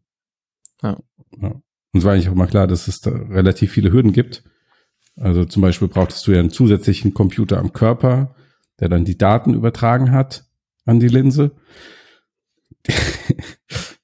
[0.83, 0.99] Ja.
[1.41, 1.49] ja.
[1.93, 4.45] Und es war eigentlich auch mal klar, dass es da relativ viele Hürden gibt.
[5.17, 8.35] Also zum Beispiel brauchtest du ja einen zusätzlichen Computer am Körper,
[8.79, 10.45] der dann die Daten übertragen hat
[10.85, 11.53] an die Linse.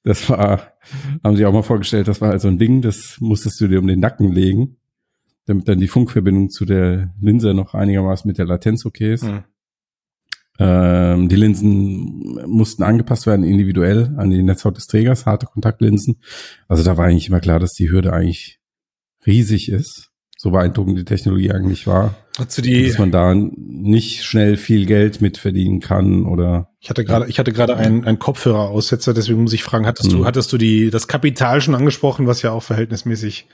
[0.07, 0.71] Das war,
[1.21, 3.79] haben sie auch mal vorgestellt, das war halt so ein Ding, das musstest du dir
[3.79, 4.77] um den Nacken legen,
[5.47, 9.25] damit dann die Funkverbindung zu der Linse noch einigermaßen mit der Latenz okay ist.
[9.25, 9.43] Mhm.
[10.59, 16.21] Ähm, die Linsen mussten angepasst werden, individuell an die Netzhaut des Trägers, harte Kontaktlinsen.
[16.67, 18.59] Also da war eigentlich immer klar, dass die Hürde eigentlich
[19.25, 22.15] riesig ist so beeindruckend die Technologie eigentlich war.
[22.37, 26.69] Hast du die, dass man da nicht schnell viel Geld mit verdienen kann oder.
[26.79, 30.19] Ich hatte gerade, ich hatte gerade einen, einen Kopfhöreraussetzer, deswegen muss ich fragen, hattest hm.
[30.19, 33.47] du, hattest du die, das Kapital schon angesprochen, was ja auch verhältnismäßig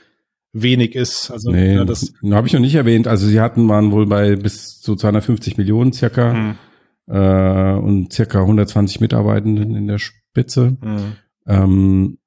[0.52, 1.30] wenig ist.
[1.30, 3.08] Also nee, ja, das habe ich noch nicht erwähnt.
[3.08, 6.58] Also sie hatten waren wohl bei bis zu 250 Millionen circa hm,
[7.06, 10.76] äh, und circa 120 Mitarbeitenden in der Spitze.
[10.80, 11.16] hm.
[11.46, 12.18] Ähm,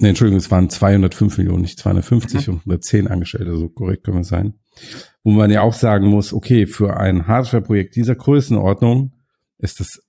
[0.00, 4.24] nee, Entschuldigung, es waren 205 Millionen, nicht 250 und 110 Angestellte, so korrekt können wir
[4.24, 4.54] sein.
[5.22, 9.12] Wo man ja auch sagen muss, okay, für ein Hardware-Projekt dieser Größenordnung
[9.58, 10.02] ist das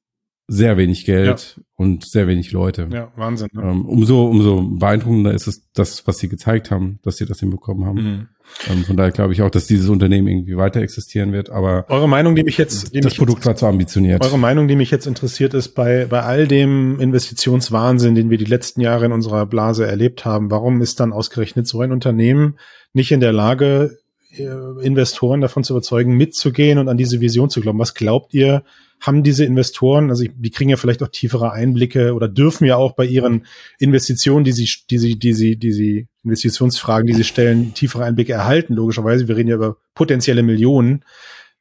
[0.48, 2.90] sehr wenig Geld und sehr wenig Leute.
[2.92, 3.50] ja, Wahnsinn.
[3.54, 3.62] Ne?
[3.64, 7.86] Ähm, umso, umso beeindruckender ist es das, was sie gezeigt haben, dass sie das hinbekommen
[7.86, 8.04] haben.
[8.04, 8.28] Mhm.
[8.70, 12.10] Ähm, von daher glaube ich auch, dass dieses Unternehmen irgendwie weiter existieren wird, aber Eure
[12.10, 14.24] Meinung, die mich jetzt, die das mich Produkt war zu ambitioniert.
[14.24, 18.46] Eure Meinung, die mich jetzt interessiert, ist bei, bei all dem Investitionswahnsinn, den wir die
[18.46, 22.58] letzten Jahre in unserer Blase erlebt haben, warum ist dann ausgerechnet so ein Unternehmen
[22.92, 23.98] nicht in der Lage,
[24.36, 24.46] äh,
[24.82, 27.80] Investoren davon zu überzeugen, mitzugehen und an diese Vision zu glauben?
[27.80, 28.64] Was glaubt ihr,
[29.04, 32.96] haben diese Investoren, also die kriegen ja vielleicht auch tiefere Einblicke oder dürfen ja auch
[32.96, 33.46] bei ihren
[33.78, 38.32] Investitionen, die sie, die sie, die sie, die sie, Investitionsfragen, die sie stellen, tiefere Einblicke
[38.32, 39.28] erhalten, logischerweise.
[39.28, 41.04] Wir reden ja über potenzielle Millionen.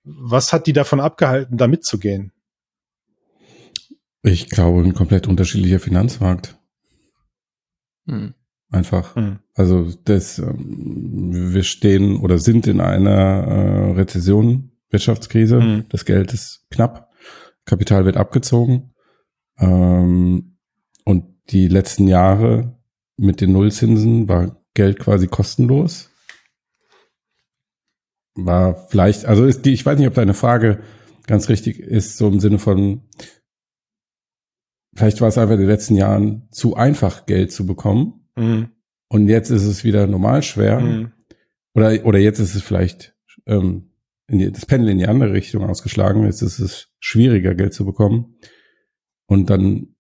[0.04, 2.30] Was hat die davon abgehalten, da mitzugehen?
[4.22, 6.56] Ich glaube, ein komplett unterschiedlicher Finanzmarkt.
[8.06, 8.34] Hm.
[8.70, 9.16] Einfach.
[9.16, 9.40] Hm.
[9.54, 15.60] Also das, ähm, wir stehen oder sind in einer äh, Rezession, Wirtschaftskrise.
[15.60, 15.84] Mhm.
[15.88, 17.11] Das Geld ist knapp,
[17.64, 18.94] Kapital wird abgezogen.
[19.58, 20.58] Ähm,
[21.04, 22.78] und die letzten Jahre
[23.16, 26.10] mit den Nullzinsen war Geld quasi kostenlos.
[28.34, 30.82] War vielleicht, also ist die, ich weiß nicht, ob deine Frage
[31.26, 33.02] ganz richtig ist, so im Sinne von,
[34.94, 38.26] vielleicht war es einfach in den letzten Jahren zu einfach, Geld zu bekommen.
[38.36, 38.70] Mhm.
[39.08, 40.80] Und jetzt ist es wieder normal schwer.
[40.80, 41.12] Mhm.
[41.74, 43.14] Oder, oder jetzt ist es vielleicht
[43.46, 43.91] ähm,
[44.38, 46.24] die, das Pendel in die andere Richtung ausgeschlagen.
[46.24, 48.36] Jetzt ist es schwieriger, Geld zu bekommen.
[49.26, 49.94] Und dann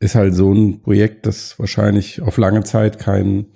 [0.00, 3.52] ist halt so ein Projekt, das wahrscheinlich auf lange Zeit keinen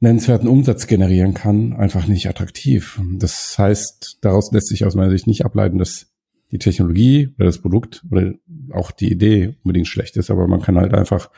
[0.00, 3.00] nennenswerten Umsatz generieren kann, einfach nicht attraktiv.
[3.16, 6.12] Das heißt, daraus lässt sich aus meiner Sicht nicht ableiten, dass
[6.50, 8.34] die Technologie oder das Produkt oder
[8.70, 11.30] auch die Idee unbedingt schlecht ist, aber man kann halt einfach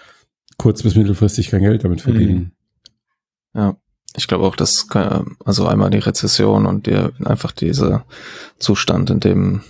[0.58, 2.52] kurz- bis mittelfristig kein Geld damit verdienen.
[3.54, 3.76] Ja,
[4.16, 8.04] ich glaube auch, dass äh, also einmal die Rezession und der einfach dieser
[8.58, 9.62] Zustand, in dem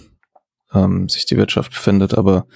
[0.73, 2.47] ähm, sich die Wirtschaft befindet, aber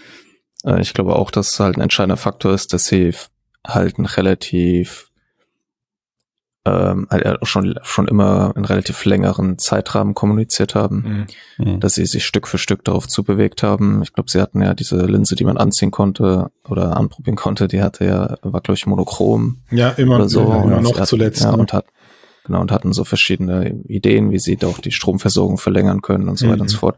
[0.65, 3.15] äh, ich glaube auch, dass halt ein entscheidender Faktor ist, dass sie
[3.67, 5.11] halt ein relativ
[6.67, 11.27] ähm, halt auch schon schon immer einen relativ längeren Zeitrahmen kommuniziert haben,
[11.59, 11.73] Mhm.
[11.75, 11.81] Mhm.
[11.81, 14.03] dass sie sich Stück für Stück darauf zubewegt haben.
[14.03, 17.83] Ich glaube, sie hatten ja diese Linse, die man anziehen konnte oder anprobieren konnte, die
[17.83, 20.41] hatte ja, war glaube ich monochrom Ja, immer, oder so.
[20.43, 21.43] immer Und noch hatten, zuletzt.
[21.43, 21.59] Ja, ne?
[21.59, 21.85] und hat,
[22.45, 26.47] genau, und hatten so verschiedene Ideen, wie sie doch die Stromversorgung verlängern können und so
[26.47, 26.73] weiter und Mhm.
[26.73, 26.97] so fort.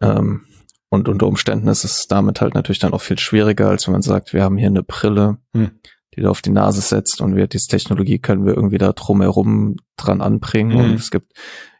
[0.00, 0.42] Ähm,
[0.88, 4.02] und unter Umständen ist es damit halt natürlich dann auch viel schwieriger, als wenn man
[4.02, 5.72] sagt, wir haben hier eine Brille, Mhm.
[6.16, 9.76] Die du auf die Nase setzt und wir, diese Technologie können wir irgendwie da drumherum
[9.96, 10.84] dran anbringen Mhm.
[10.84, 11.32] und es gibt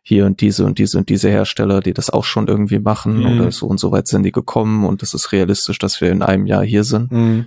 [0.02, 3.26] hier und diese und diese und diese Hersteller, die das auch schon irgendwie machen Mhm.
[3.40, 6.22] oder so und so weit sind die gekommen und es ist realistisch, dass wir in
[6.22, 7.10] einem Jahr hier sind.
[7.10, 7.46] Mhm.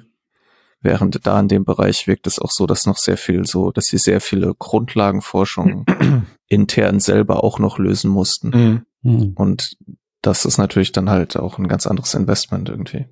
[0.82, 3.86] Während da in dem Bereich wirkt es auch so, dass noch sehr viel so, dass
[3.88, 5.86] sie sehr viele Grundlagenforschung
[6.48, 8.50] intern selber auch noch lösen mussten.
[8.50, 9.12] Mhm.
[9.12, 9.32] Mhm.
[9.36, 9.78] Und
[10.22, 13.06] das ist natürlich dann halt auch ein ganz anderes Investment irgendwie.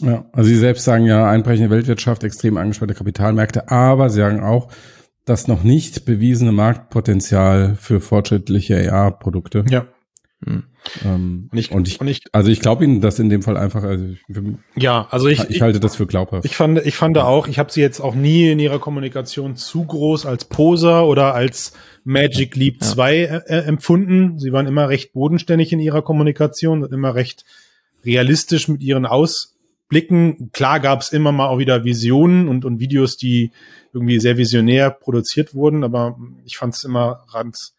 [0.00, 4.68] Ja, also Sie selbst sagen ja, einbrechende Weltwirtschaft, extrem angespannte Kapitalmärkte, aber Sie sagen auch,
[5.24, 9.64] das noch nicht bewiesene Marktpotenzial für fortschrittliche AR-Produkte.
[9.68, 9.86] Ja.
[10.44, 10.64] Hm.
[11.04, 13.56] Ähm, Und ich, und ich, und ich, also ich glaube Ihnen das in dem Fall
[13.56, 14.18] einfach, also ich,
[14.74, 16.44] ja, also ich, ich, halte das für glaubhaft.
[16.44, 19.84] Ich fand, ich fand auch, ich habe sie jetzt auch nie in ihrer Kommunikation zu
[19.84, 22.88] groß als Poser oder als Magic Leap Ja.
[22.88, 24.40] 2 äh, äh, empfunden.
[24.40, 27.44] Sie waren immer recht bodenständig in ihrer Kommunikation und immer recht
[28.04, 29.06] realistisch mit ihren
[29.92, 30.50] Ausblicken.
[30.52, 33.50] Klar gab es immer mal auch wieder Visionen und, und Videos, die
[33.92, 37.74] irgendwie sehr visionär produziert wurden, aber ich fand es immer ganz,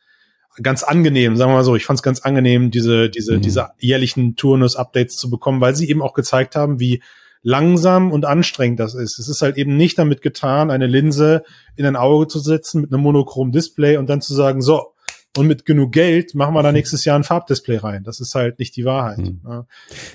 [0.62, 1.76] ganz angenehm, sagen wir mal so.
[1.76, 3.42] Ich fand es ganz angenehm, diese, diese, Mhm.
[3.42, 7.02] diese jährlichen Turnus-Updates zu bekommen, weil sie eben auch gezeigt haben, wie
[7.42, 9.18] langsam und anstrengend das ist.
[9.18, 11.44] Es ist halt eben nicht damit getan, eine Linse
[11.76, 14.93] in ein Auge zu setzen mit einem monochrom Display und dann zu sagen, so,
[15.36, 18.04] und mit genug Geld machen wir da nächstes Jahr ein Farbdisplay rein.
[18.04, 19.20] Das ist halt nicht die Wahrheit.
[19.20, 19.42] Mhm.
[19.46, 19.66] Ja.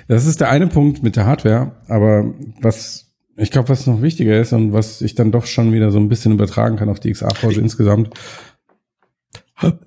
[0.07, 4.41] Das ist der eine Punkt mit der Hardware, aber was ich glaube, was noch wichtiger
[4.41, 7.13] ist und was ich dann doch schon wieder so ein bisschen übertragen kann auf die
[7.13, 8.11] XA-Pause insgesamt,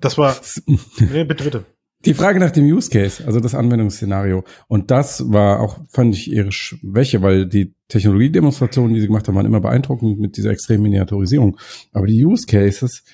[0.00, 1.64] Das war, nee, bitte, bitte.
[2.04, 4.42] Die Frage nach dem Use Case, also das Anwendungsszenario.
[4.66, 9.36] Und das war auch, fand ich, ihre Schwäche, weil die Technologiedemonstrationen, die sie gemacht haben,
[9.36, 11.58] waren immer beeindruckend mit dieser extremen Miniaturisierung.
[11.92, 13.04] Aber die Use Cases,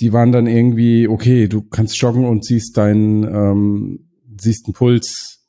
[0.00, 5.46] die waren dann irgendwie, okay, du kannst joggen und siehst deinen, ähm, siehst einen Puls,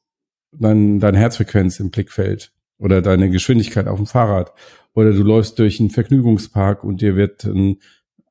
[0.57, 4.53] dein, deine Herzfrequenz im Blickfeld oder deine Geschwindigkeit auf dem Fahrrad.
[4.93, 7.77] Oder du läufst durch einen Vergnügungspark und dir wird ein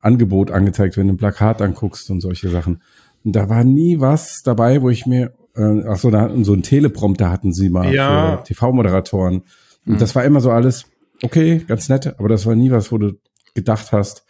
[0.00, 2.82] Angebot angezeigt, wenn du ein Plakat anguckst und solche Sachen.
[3.24, 6.54] Und da war nie was dabei, wo ich mir, äh, ach so, da hatten so
[6.54, 8.36] ein Teleprompter hatten sie mal Ja.
[8.38, 9.42] für TV-Moderatoren.
[9.84, 9.98] Und Mhm.
[9.98, 10.86] das war immer so alles,
[11.22, 13.12] okay, ganz nett, aber das war nie was, wo du
[13.54, 14.24] gedacht hast,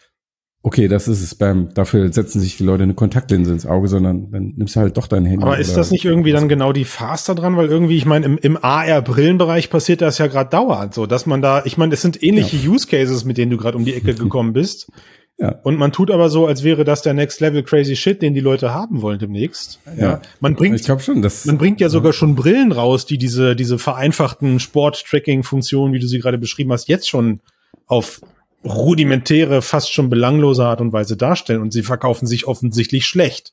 [0.66, 1.68] okay, das ist Spam.
[1.74, 5.07] Dafür setzen sich die Leute eine Kontaktlinse ins Auge, sondern dann nimmst du halt doch
[5.07, 5.44] dein Handy.
[5.44, 7.57] Aber ist das nicht irgendwie dann genau die Faster dran?
[7.57, 11.40] Weil irgendwie, ich meine, im, im AR-Brillenbereich passiert das ja gerade dauernd so, dass man
[11.40, 14.14] da, ich meine, es sind ähnliche Use Cases, mit denen du gerade um die Ecke
[14.16, 14.90] gekommen bist.
[15.38, 15.61] Ja.
[15.62, 18.40] Und man tut aber so, als wäre das der Next Level Crazy Shit, den die
[18.40, 19.79] Leute haben wollen demnächst.
[19.96, 20.02] Ja.
[20.02, 20.22] Ja.
[20.40, 23.55] Man bringt, Ich glaube schon, dass man bringt ja sogar schon Brillen raus, die diese,
[23.55, 27.38] diese vereinfachten Sport-Tracking-Funktionen, wie du sie gerade beschrieben hast, jetzt schon
[27.87, 28.20] auf
[28.64, 33.53] rudimentäre, fast schon belanglose Art und Weise darstellen und sie verkaufen sich offensichtlich schlecht.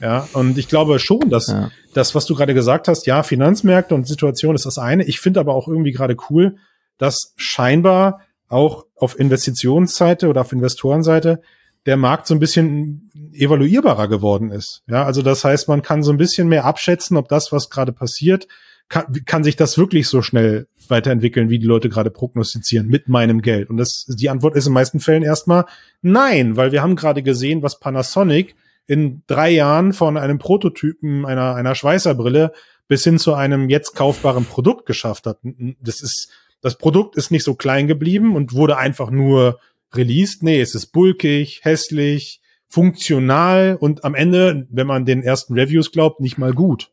[0.00, 1.70] Ja, und ich glaube schon, dass Ja.
[1.94, 5.04] das, was du gerade gesagt hast, ja, Finanzmärkte und Situation ist das eine.
[5.04, 6.56] Ich finde aber auch irgendwie gerade cool,
[6.98, 11.40] dass scheinbar auch auf Investitionsseite oder auf Investorenseite
[11.86, 14.82] der Markt so ein bisschen evaluierbarer geworden ist.
[14.86, 17.92] Ja, also das heißt, man kann so ein bisschen mehr abschätzen, ob das, was gerade
[17.92, 18.46] passiert,
[18.88, 23.42] kann, kann sich das wirklich so schnell weiterentwickeln, wie die Leute gerade prognostizieren mit meinem
[23.42, 23.70] Geld?
[23.70, 25.64] Und das, die Antwort ist in den meisten Fällen erstmal
[26.00, 28.54] nein, weil wir haben gerade gesehen, was Panasonic
[28.86, 32.52] in drei Jahren von einem Prototypen einer, einer Schweißerbrille
[32.88, 35.38] bis hin zu einem jetzt kaufbaren Produkt geschafft hat.
[35.80, 39.58] Das ist, das Produkt ist nicht so klein geblieben und wurde einfach nur
[39.94, 40.42] released.
[40.42, 46.20] Nee, es ist bulkig, hässlich, funktional und am Ende, wenn man den ersten Reviews glaubt,
[46.20, 46.90] nicht mal gut.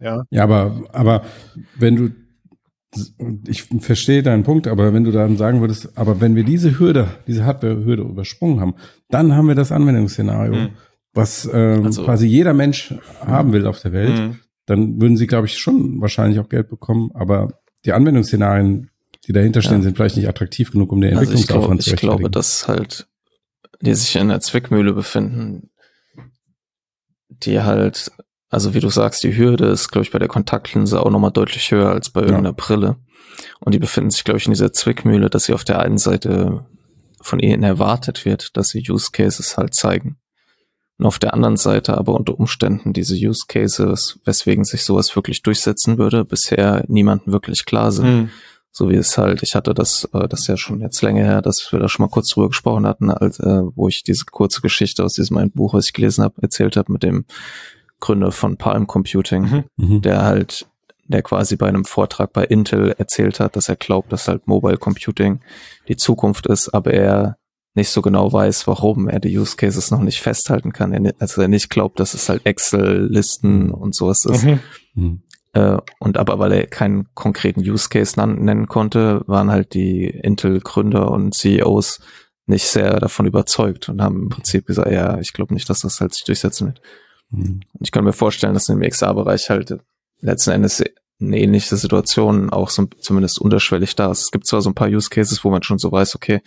[0.00, 0.24] Ja.
[0.30, 1.24] Ja, aber, aber
[1.76, 2.10] wenn du,
[3.46, 7.08] ich verstehe deinen Punkt, aber wenn du dann sagen würdest, aber wenn wir diese Hürde,
[7.26, 8.74] diese Hardware-Hürde übersprungen haben,
[9.10, 10.68] dann haben wir das Anwendungsszenario, Mhm.
[11.12, 14.38] was ähm, Also- quasi jeder Mensch haben will auf der Welt, Mhm.
[14.66, 18.90] dann würden sie, glaube ich, schon wahrscheinlich auch Geld bekommen, aber die Anwendungsszenarien,
[19.26, 19.82] die dahinter stehen, Ja.
[19.82, 23.06] sind vielleicht nicht attraktiv genug, um den Also Entwicklungsaufwand zu ich glaube, dass halt
[23.82, 25.70] die sich in der Zwickmühle befinden,
[27.28, 28.10] die halt,
[28.50, 31.70] also wie du sagst, die Hürde ist, glaube ich, bei der Kontaktlinse auch nochmal deutlich
[31.70, 32.96] höher als bei irgendeiner Brille.
[33.60, 36.66] Und die befinden sich, glaube ich, in dieser Zwickmühle, dass sie auf der einen Seite
[37.20, 40.18] von ihnen erwartet wird, dass sie Use Cases halt zeigen.
[40.98, 45.42] Und auf der anderen Seite aber unter Umständen diese Use Cases, weswegen sich sowas wirklich
[45.42, 48.06] durchsetzen würde, bisher niemandem wirklich klar sind.
[48.06, 48.30] Mhm.
[48.70, 51.42] So wie es halt, ich hatte das, äh, das ist ja schon jetzt länger her,
[51.42, 54.60] dass wir da schon mal kurz drüber gesprochen hatten, als, äh, wo ich diese kurze
[54.60, 57.24] Geschichte aus diesem einen Buch, was ich gelesen habe, erzählt habe mit dem
[58.00, 59.64] Gründer von Palm Computing, Mhm.
[59.76, 60.02] Mhm.
[60.02, 60.66] der halt,
[61.06, 64.76] der quasi bei einem Vortrag bei Intel erzählt hat, dass er glaubt, dass halt Mobile
[64.76, 65.40] Computing
[65.88, 67.36] die Zukunft ist, aber er
[67.74, 70.92] nicht so genau weiß, warum er die Use Cases noch nicht festhalten kann.
[70.92, 74.44] Er, also er nicht glaubt, dass es halt Excel-Listen und sowas ist.
[74.44, 74.60] Mhm.
[74.94, 75.22] Mhm.
[75.52, 81.10] Äh, und aber weil er keinen konkreten Use Case nennen konnte, waren halt die Intel-Gründer
[81.10, 82.00] und CEOs
[82.46, 86.00] nicht sehr davon überzeugt und haben im Prinzip gesagt, ja, ich glaube nicht, dass das
[86.00, 86.80] halt sich durchsetzen wird.
[87.30, 87.60] Mhm.
[87.80, 89.76] Ich kann mir vorstellen, dass im XA-Bereich halt
[90.20, 90.82] letzten Endes
[91.20, 94.22] eine ähnliche Situation auch so, zumindest unterschwellig da ist.
[94.22, 96.40] Es gibt zwar so ein paar Use Cases, wo man schon so weiß, okay,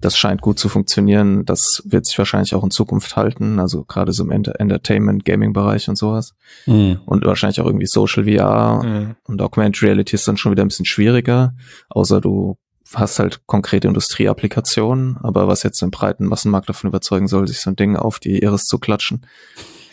[0.00, 4.12] das scheint gut zu funktionieren, das wird sich wahrscheinlich auch in Zukunft halten, also gerade
[4.12, 6.34] so im Enter Entertainment, Gaming-Bereich und sowas.
[6.66, 7.00] Mhm.
[7.06, 9.16] Und wahrscheinlich auch irgendwie Social VR, Mhm.
[9.24, 11.54] und Augmented Reality ist dann schon wieder ein bisschen schwieriger,
[11.88, 12.56] außer du
[12.94, 17.70] hast halt konkrete Industrieapplikationen, aber was jetzt den breiten Massenmarkt davon überzeugen soll, sich so
[17.70, 19.26] ein Ding auf die Iris zu klatschen,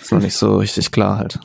[0.01, 1.39] ist noch nicht so richtig klar halt.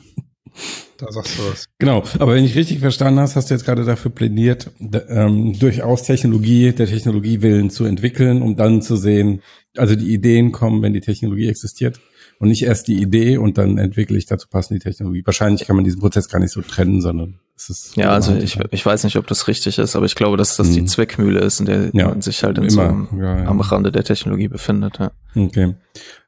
[0.97, 1.65] Da sagst du was.
[1.77, 4.71] Genau, aber wenn ich richtig verstanden hast, hast du jetzt gerade dafür plädiert,
[5.09, 9.41] ähm, durchaus Technologie, der Technologie willen zu entwickeln, um dann zu sehen,
[9.77, 11.99] also die Ideen kommen, wenn die Technologie existiert
[12.39, 15.21] und nicht erst die Idee und dann entwickle ich dazu passend die Technologie.
[15.23, 18.57] Wahrscheinlich kann man diesen Prozess gar nicht so trennen, sondern es ist Ja, also ich,
[18.71, 20.87] ich weiß nicht, ob das richtig ist, aber ich glaube, dass das die Mhm.
[20.87, 23.45] Zweckmühle ist, in der Ja, man sich halt in so immer, einem, ja, ja.
[23.47, 24.97] am Rande der Technologie befindet.
[24.97, 25.11] Ja.
[25.35, 25.75] Okay.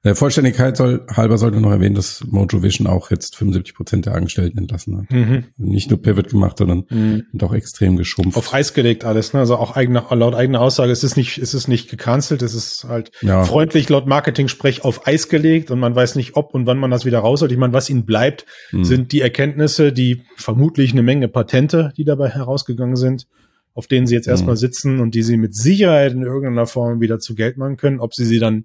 [0.05, 4.15] Der Vollständigkeit soll, halber sollte noch erwähnen, dass Mojo Vision auch jetzt 75 Prozent der
[4.15, 5.11] Angestellten entlassen hat.
[5.11, 5.43] Mhm.
[5.57, 7.25] Nicht nur Pivot gemacht, sondern Mhm.
[7.41, 8.37] auch extrem geschrumpft.
[8.37, 9.41] Auf Eis gelegt alles, ne?
[9.41, 12.85] Also auch eigene, laut eigener Aussage ist es nicht, ist es nicht gecancelt, es ist
[12.87, 13.43] halt Ja.
[13.43, 17.03] freundlich laut Marketing-Sprech auf Eis gelegt und man weiß nicht, ob und wann man das
[17.03, 17.51] wieder rausholt.
[17.51, 18.85] Ich meine, was ihnen bleibt, Mhm.
[18.85, 23.27] sind die Erkenntnisse, die vermutlich eine Menge Patente, die dabei herausgegangen sind,
[23.73, 24.31] auf denen sie jetzt Mhm.
[24.31, 27.99] erstmal sitzen und die sie mit Sicherheit in irgendeiner Form wieder zu Geld machen können.
[27.99, 28.63] Ob sie sie dann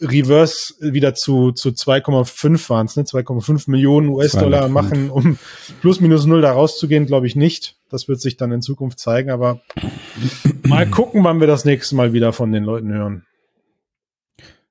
[0.00, 3.02] reverse wieder zu, zu 2,5 waren es, ne?
[3.04, 4.72] 2,5 Millionen US-Dollar 205.
[4.72, 5.38] machen, um
[5.80, 7.76] plus minus null da rauszugehen, glaube ich nicht.
[7.88, 9.60] Das wird sich dann in Zukunft zeigen, aber
[10.66, 13.26] mal gucken, wann wir das nächste Mal wieder von den Leuten hören.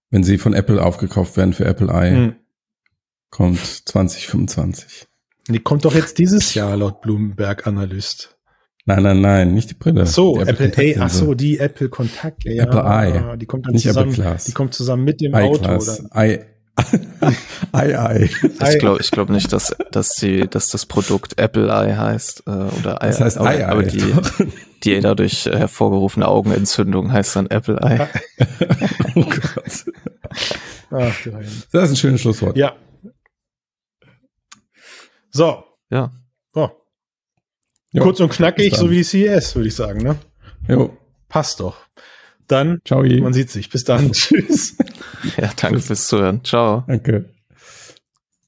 [0.10, 2.36] Wenn sie von Apple aufgekauft werden für Apple Eye, Hm.
[3.30, 5.08] kommt 2025.
[5.50, 8.38] Die kommt doch jetzt dieses Jahr laut Bloomberg Analyst.
[8.90, 10.02] Nein, nein, nein, nicht die Brille.
[10.02, 12.44] Ach so, die Apple, Apple ach so, die Apple Kontakt.
[12.44, 13.38] Ja, Apple Eye.
[13.38, 14.10] Die kommt dann Nicht zusammen.
[14.10, 14.46] Apple Glass.
[14.46, 15.58] Die kommt zusammen mit dem Auto.
[15.58, 16.06] iClass.
[16.06, 16.26] Oder?
[16.26, 16.40] I,
[17.76, 17.92] I, I.
[17.92, 18.30] Ei.
[18.72, 22.50] Ich glaube ich glaub nicht, dass, dass, die, dass das Produkt Apple Eye heißt äh,
[22.50, 24.12] oder Eye, Das heißt aber, Eye, aber die,
[24.84, 28.08] die dadurch hervorgerufene Augenentzündung heißt dann Apple Eye.
[29.16, 29.86] oh Gott.
[30.90, 31.16] Ach.
[31.72, 32.58] Das ist ein schönes Schlusswort.
[32.58, 32.74] ja.
[35.30, 35.64] So.
[35.92, 36.12] Ja.
[37.92, 40.16] Jo, Kurz und knackig, so wie CES, würde ich sagen, ne?
[40.68, 40.96] Jo.
[41.28, 41.78] Passt doch.
[42.48, 43.04] Dann, Ciao.
[43.04, 43.70] man sieht sich.
[43.70, 44.12] Bis dann.
[44.12, 44.76] Tschüss.
[45.38, 46.44] Ja, danke fürs Zuhören.
[46.44, 46.84] Ciao.
[46.88, 47.30] Danke.